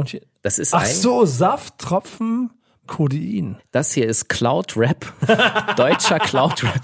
[0.41, 2.51] das ist Ach ein, so, Safttropfen
[2.87, 3.57] Codein.
[3.71, 5.13] Das hier ist Cloud Rap,
[5.75, 6.81] deutscher Cloud Rap.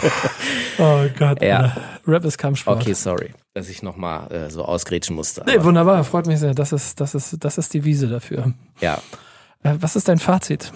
[0.78, 1.42] oh Gott.
[1.42, 1.76] Ja.
[2.06, 2.80] Rap ist Kampfsport.
[2.80, 5.42] Okay, sorry dass ich nochmal äh, so ausgrätschen musste.
[5.46, 6.54] Nee, wunderbar, freut mich sehr.
[6.54, 8.54] Das ist, das ist, das ist die Wiese dafür.
[8.80, 9.02] Ja.
[9.62, 10.72] Äh, was ist dein Fazit?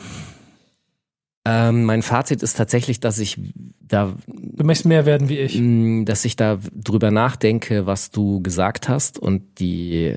[1.44, 3.38] Ähm, mein Fazit ist tatsächlich, dass ich
[3.80, 4.14] da.
[4.26, 5.58] Du möchtest mehr werden wie ich.
[5.58, 10.16] Mm, dass ich da drüber nachdenke, was du gesagt hast und die,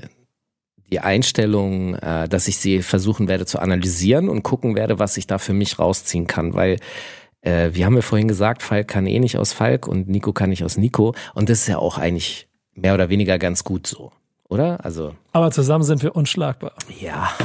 [0.90, 5.26] die Einstellung, äh, dass ich sie versuchen werde zu analysieren und gucken werde, was ich
[5.26, 6.78] da für mich rausziehen kann, weil
[7.46, 10.50] äh, wir haben ja vorhin gesagt, Falk kann eh nicht aus Falk und Nico kann
[10.50, 14.12] nicht aus Nico und das ist ja auch eigentlich mehr oder weniger ganz gut so.
[14.48, 14.84] oder?
[14.84, 16.72] Also Aber zusammen sind wir unschlagbar.
[17.00, 17.30] ja.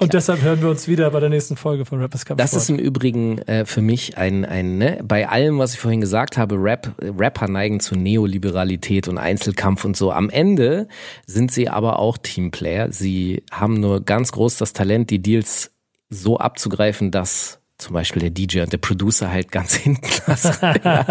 [0.00, 2.68] Und deshalb hören wir uns wieder bei der nächsten Folge von Rappers Cup Das ist
[2.68, 6.56] im Übrigen äh, für mich ein, ein ne, bei allem, was ich vorhin gesagt habe,
[6.56, 10.10] Rap, Rapper neigen zu Neoliberalität und Einzelkampf und so.
[10.10, 10.88] Am Ende
[11.26, 12.90] sind sie aber auch Teamplayer.
[12.90, 15.70] Sie haben nur ganz groß das Talent, die Deals
[16.10, 20.56] so abzugreifen, dass zum Beispiel der DJ und der Producer halt ganz hinten lassen.
[20.82, 21.06] ja.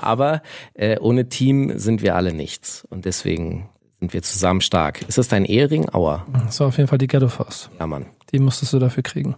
[0.00, 0.42] Aber
[0.74, 2.84] äh, ohne Team sind wir alle nichts.
[2.90, 3.68] Und deswegen
[4.00, 5.02] sind wir zusammen stark.
[5.02, 5.88] Ist das dein Ehering?
[5.92, 6.26] Aua.
[6.44, 7.70] Das war auf jeden Fall die Ghetto-Faust.
[7.78, 8.06] Ja, Mann.
[8.32, 9.36] Die musstest du dafür kriegen.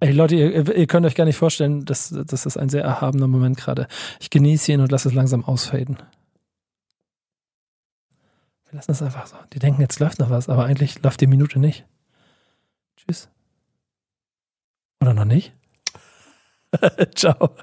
[0.00, 3.26] Ey Leute, ihr, ihr könnt euch gar nicht vorstellen, das, das ist ein sehr erhabener
[3.26, 3.86] Moment gerade.
[4.20, 5.96] Ich genieße ihn und lasse es langsam ausfaden.
[8.68, 9.36] Wir lassen es einfach so.
[9.52, 11.86] Die denken, jetzt läuft noch was, aber eigentlich läuft die Minute nicht.
[12.96, 13.28] Tschüss.
[15.02, 15.54] Oder noch nicht?
[17.14, 17.56] Ciao.